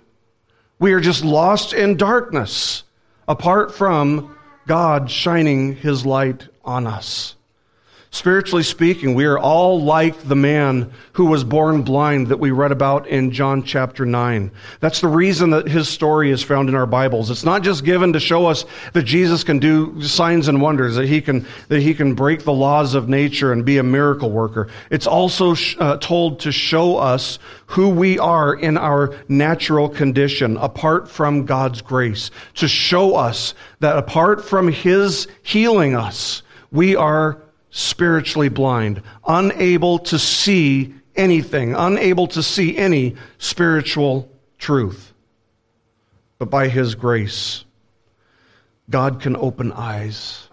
[0.79, 2.83] We are just lost in darkness
[3.27, 7.35] apart from God shining his light on us.
[8.11, 12.71] Spiritually speaking, we are all like the man who was born blind that we read
[12.71, 14.49] about in John chapter 9.
[14.79, 17.29] That's the reason that his story is found in our Bibles.
[17.29, 21.05] It's not just given to show us that Jesus can do signs and wonders, that
[21.05, 24.69] he can, that he can break the laws of nature and be a miracle worker.
[24.89, 27.37] It's also uh, told to show us
[27.67, 32.31] who we are in our natural condition apart from God's grace.
[32.55, 36.41] To show us that apart from his healing us,
[36.71, 45.13] we are spiritually blind, unable to see anything, unable to see any spiritual truth,
[46.37, 47.65] but by His grace,
[48.89, 50.47] God can open eyes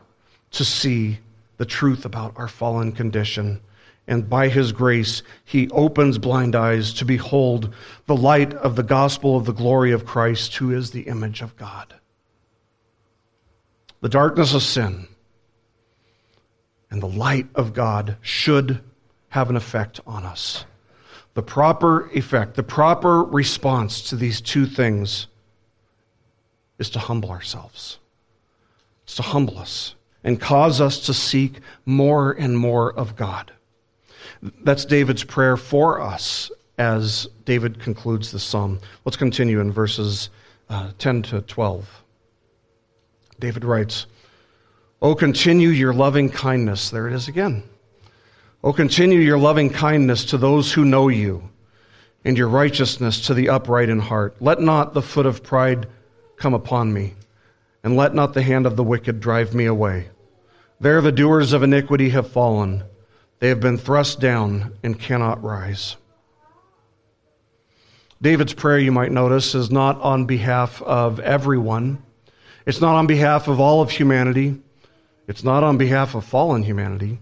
[0.52, 1.18] to see
[1.56, 3.60] the truth about our fallen condition.
[4.06, 7.74] And by his grace, he opens blind eyes to behold
[8.06, 11.56] the light of the gospel of the glory of Christ, who is the image of
[11.56, 11.94] God.
[14.00, 15.08] The darkness of sin
[16.96, 18.80] and the light of God should
[19.28, 20.64] have an effect on us.
[21.34, 25.26] The proper effect, the proper response to these two things
[26.78, 27.98] is to humble ourselves.
[29.04, 29.94] It's to humble us
[30.24, 33.52] and cause us to seek more and more of God.
[34.62, 38.80] That's David's prayer for us as David concludes the psalm.
[39.04, 40.30] Let's continue in verses
[40.70, 42.04] uh, 10 to 12.
[43.38, 44.06] David writes,
[45.06, 46.90] Oh, continue your loving kindness.
[46.90, 47.62] There it is again.
[48.64, 51.48] Oh, continue your loving kindness to those who know you,
[52.24, 54.34] and your righteousness to the upright in heart.
[54.40, 55.86] Let not the foot of pride
[56.34, 57.14] come upon me,
[57.84, 60.08] and let not the hand of the wicked drive me away.
[60.80, 62.82] There the doers of iniquity have fallen.
[63.38, 65.94] They have been thrust down and cannot rise.
[68.20, 72.02] David's prayer, you might notice, is not on behalf of everyone.
[72.66, 74.62] It's not on behalf of all of humanity.
[75.26, 77.20] It's not on behalf of fallen humanity.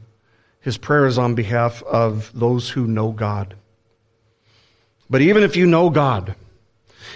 [0.61, 3.57] His prayer is on behalf of those who know God.
[5.09, 6.35] But even if you know God,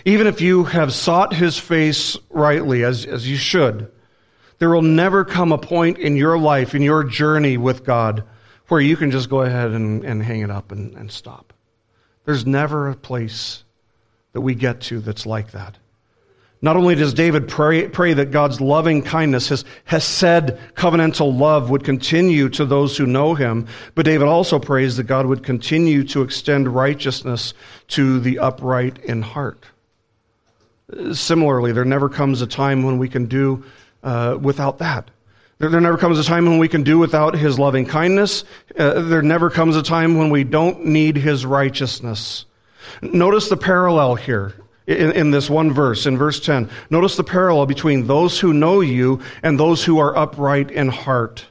[0.05, 3.91] even if you have sought his face rightly, as, as you should,
[4.59, 8.25] there will never come a point in your life, in your journey with God,
[8.69, 11.53] where you can just go ahead and, and hang it up and, and stop.
[12.25, 13.65] There's never a place
[14.33, 15.79] that we get to that's like that.
[16.61, 21.85] Not only does David pray, pray that God's loving kindness, his hesed covenantal love would
[21.85, 26.23] continue to those who know him, but David also prays that God would continue to
[26.23, 27.55] extend righteousness
[27.89, 29.67] to the upright in heart.
[31.13, 33.65] Similarly, there never comes a time when we can do
[34.03, 35.11] uh, without that.
[35.59, 38.45] There, there, never comes a time when we can do without his loving kindness.
[38.77, 42.47] Uh, there never comes a time when we don't need his righteousness.
[43.03, 44.55] Notice the parallel here
[44.89, 46.71] in, in, this one verse, in verse 10.
[46.89, 51.47] Notice the parallel between those who know you and those who are upright in heart.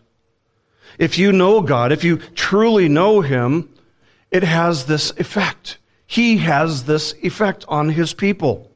[0.98, 3.70] If you know God, if you truly know him,
[4.32, 5.78] it has this effect.
[6.08, 8.72] He has this effect on his people.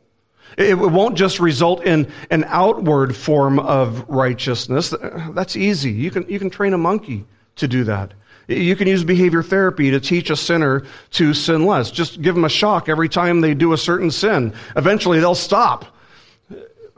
[0.57, 4.93] It won't just result in an outward form of righteousness.
[5.31, 5.91] That's easy.
[5.91, 8.13] You can, you can train a monkey to do that.
[8.51, 11.91] You can use behavior therapy to teach a sinner to sin less.
[11.91, 14.53] Just give them a shock every time they do a certain sin.
[14.75, 15.85] Eventually they'll stop.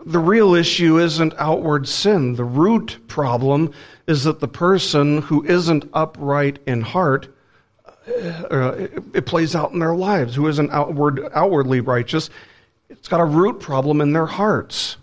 [0.05, 2.35] The real issue isn't outward sin.
[2.35, 3.71] The root problem
[4.05, 7.29] is that the person who isn't upright in heart
[8.07, 12.29] uh, it plays out in their lives, who isn't outward, outwardly righteous,
[12.89, 14.97] it's got a root problem in their hearts.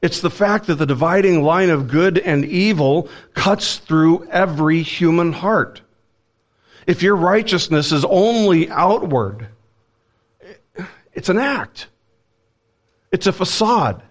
[0.00, 5.32] It's the fact that the dividing line of good and evil cuts through every human
[5.32, 5.80] heart.
[6.86, 9.48] If your righteousness is only outward,
[11.12, 11.88] it's an act.
[13.10, 14.02] It's a facade.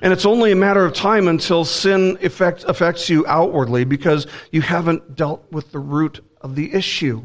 [0.00, 4.60] And it's only a matter of time until sin affect, affects you outwardly because you
[4.60, 7.24] haven't dealt with the root of the issue.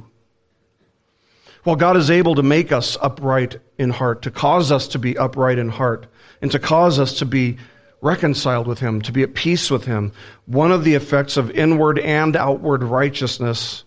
[1.63, 5.17] While God is able to make us upright in heart, to cause us to be
[5.17, 6.05] upright in heart,
[6.41, 7.57] and to cause us to be
[8.01, 10.11] reconciled with Him, to be at peace with Him,
[10.45, 13.83] one of the effects of inward and outward righteousness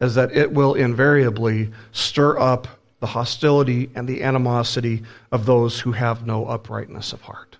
[0.00, 2.68] is that it will invariably stir up
[3.00, 5.02] the hostility and the animosity
[5.32, 7.56] of those who have no uprightness of heart.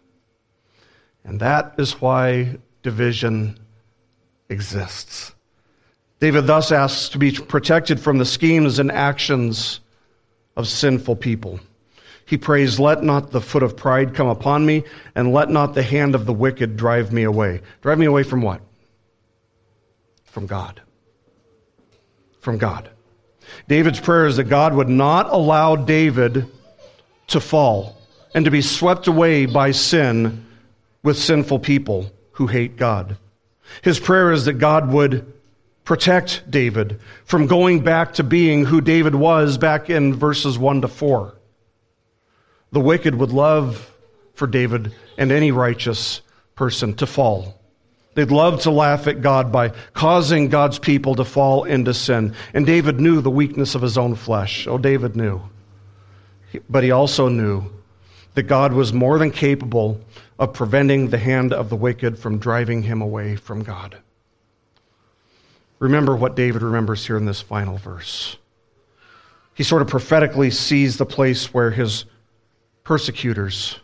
[1.24, 3.58] And that is why division
[4.48, 5.34] exists.
[6.20, 9.80] David thus asks to be protected from the schemes and actions
[10.56, 11.60] of sinful people.
[12.28, 15.82] He prays, Let not the foot of pride come upon me, and let not the
[15.82, 17.62] hand of the wicked drive me away.
[17.80, 18.60] Drive me away from what?
[20.24, 20.82] From God.
[22.40, 22.90] From God.
[23.66, 26.46] David's prayer is that God would not allow David
[27.28, 27.96] to fall
[28.34, 30.44] and to be swept away by sin
[31.02, 33.16] with sinful people who hate God.
[33.80, 35.32] His prayer is that God would
[35.86, 40.88] protect David from going back to being who David was back in verses 1 to
[40.88, 41.37] 4.
[42.72, 43.90] The wicked would love
[44.34, 46.20] for David and any righteous
[46.54, 47.54] person to fall.
[48.14, 52.34] They'd love to laugh at God by causing God's people to fall into sin.
[52.52, 54.66] And David knew the weakness of his own flesh.
[54.66, 55.40] Oh, David knew.
[56.68, 57.70] But he also knew
[58.34, 60.00] that God was more than capable
[60.38, 63.98] of preventing the hand of the wicked from driving him away from God.
[65.78, 68.36] Remember what David remembers here in this final verse.
[69.54, 72.04] He sort of prophetically sees the place where his
[72.88, 73.78] persecutors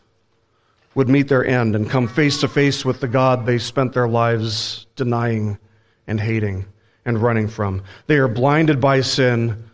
[0.94, 4.08] would meet their end and come face to face with the God they spent their
[4.08, 5.58] lives denying
[6.06, 6.64] and hating
[7.04, 7.82] and running from.
[8.06, 9.68] They are blinded by sin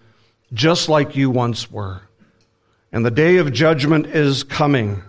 [0.53, 2.01] just like you once were.
[2.91, 5.01] And the day of judgment is coming.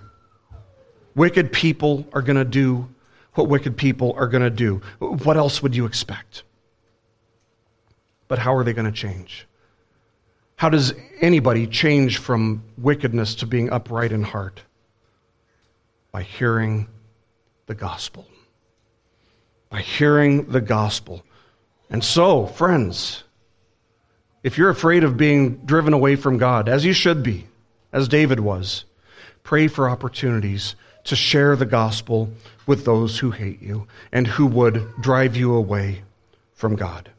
[1.15, 2.87] Wicked people are going to do
[3.33, 4.83] what wicked people are going to do.
[4.99, 6.43] What else would you expect?
[8.27, 9.47] But how are they going to change?
[10.61, 14.61] How does anybody change from wickedness to being upright in heart?
[16.11, 16.87] By hearing
[17.65, 18.27] the gospel.
[19.71, 21.23] By hearing the gospel.
[21.89, 23.23] And so, friends,
[24.43, 27.47] if you're afraid of being driven away from God, as you should be,
[27.91, 28.85] as David was,
[29.41, 32.29] pray for opportunities to share the gospel
[32.67, 36.03] with those who hate you and who would drive you away
[36.53, 37.09] from God.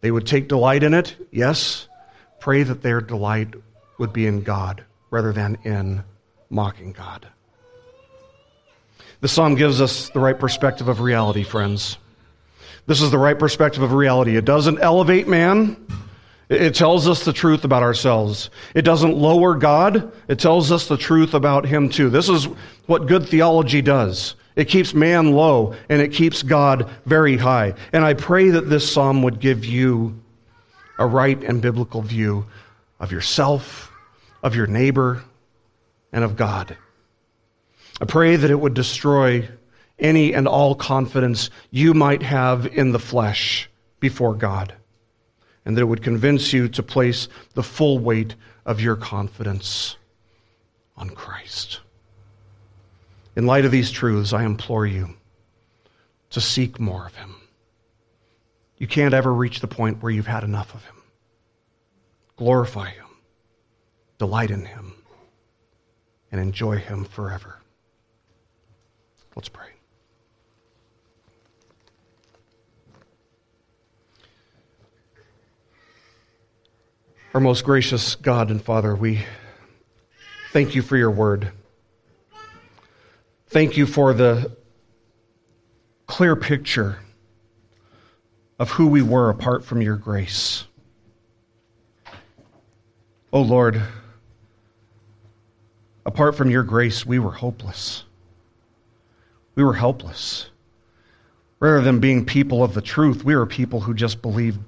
[0.00, 1.87] They would take delight in it, yes.
[2.40, 3.54] Pray that their delight
[3.98, 6.04] would be in God rather than in
[6.50, 7.26] mocking God.
[9.20, 11.98] The psalm gives us the right perspective of reality, friends.
[12.86, 14.36] This is the right perspective of reality.
[14.36, 15.76] It doesn't elevate man,
[16.48, 18.48] it tells us the truth about ourselves.
[18.74, 22.08] It doesn't lower God, it tells us the truth about Him too.
[22.08, 22.44] This is
[22.86, 24.34] what good theology does.
[24.56, 27.74] It keeps man low and it keeps God very high.
[27.92, 30.18] And I pray that this psalm would give you
[30.98, 32.46] a right and biblical view
[33.00, 33.90] of yourself,
[34.42, 35.22] of your neighbor,
[36.12, 36.76] and of God.
[38.00, 39.48] I pray that it would destroy
[39.98, 43.68] any and all confidence you might have in the flesh
[44.00, 44.74] before God
[45.64, 48.34] and that it would convince you to place the full weight
[48.64, 49.96] of your confidence
[50.96, 51.80] on Christ.
[53.36, 55.10] In light of these truths, I implore you
[56.30, 57.34] to seek more of Him.
[58.78, 60.94] You can't ever reach the point where you've had enough of Him.
[62.36, 63.06] Glorify Him,
[64.18, 64.94] delight in Him,
[66.30, 67.58] and enjoy Him forever.
[69.34, 69.66] Let's pray.
[77.34, 79.24] Our most gracious God and Father, we
[80.52, 81.50] thank you for your word.
[83.48, 84.56] Thank you for the
[86.06, 86.98] clear picture
[88.58, 90.66] of who we were apart from your grace.
[93.32, 93.82] Oh Lord,
[96.06, 98.04] apart from your grace, we were hopeless.
[99.54, 100.50] We were helpless.
[101.60, 104.60] Rather than being people of the truth, we were people who just believed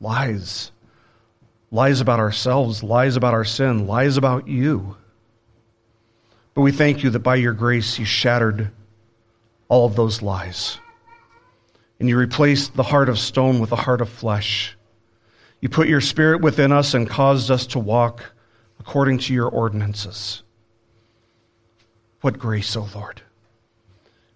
[0.00, 0.70] lies
[1.70, 4.96] lies about ourselves, lies about our sin, lies about you.
[6.54, 8.70] But we thank you that by your grace you shattered
[9.68, 10.78] all of those lies.
[11.98, 14.76] And you replaced the heart of stone with a heart of flesh.
[15.60, 18.32] You put your spirit within us and caused us to walk
[18.78, 20.42] according to your ordinances.
[22.20, 23.22] What grace, O oh Lord.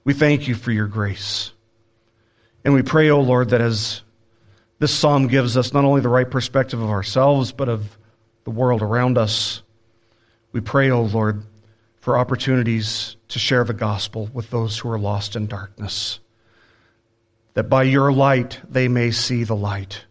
[0.05, 1.53] We thank you for your grace.
[2.65, 4.03] And we pray, O oh Lord, that as
[4.79, 7.99] this psalm gives us not only the right perspective of ourselves, but of
[8.45, 9.63] the world around us.
[10.53, 11.45] We pray, O oh Lord,
[12.01, 16.21] for opportunities to share the gospel with those who are lost in darkness,
[17.55, 20.05] that by your light they may see the light,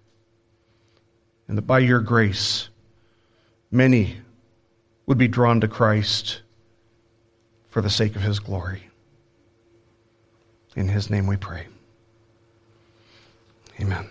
[1.48, 2.70] and that by your grace
[3.72, 4.18] many
[5.06, 6.42] would be drawn to Christ
[7.70, 8.90] for the sake of his glory.
[10.76, 11.68] In his name we pray.
[13.80, 14.10] Amen.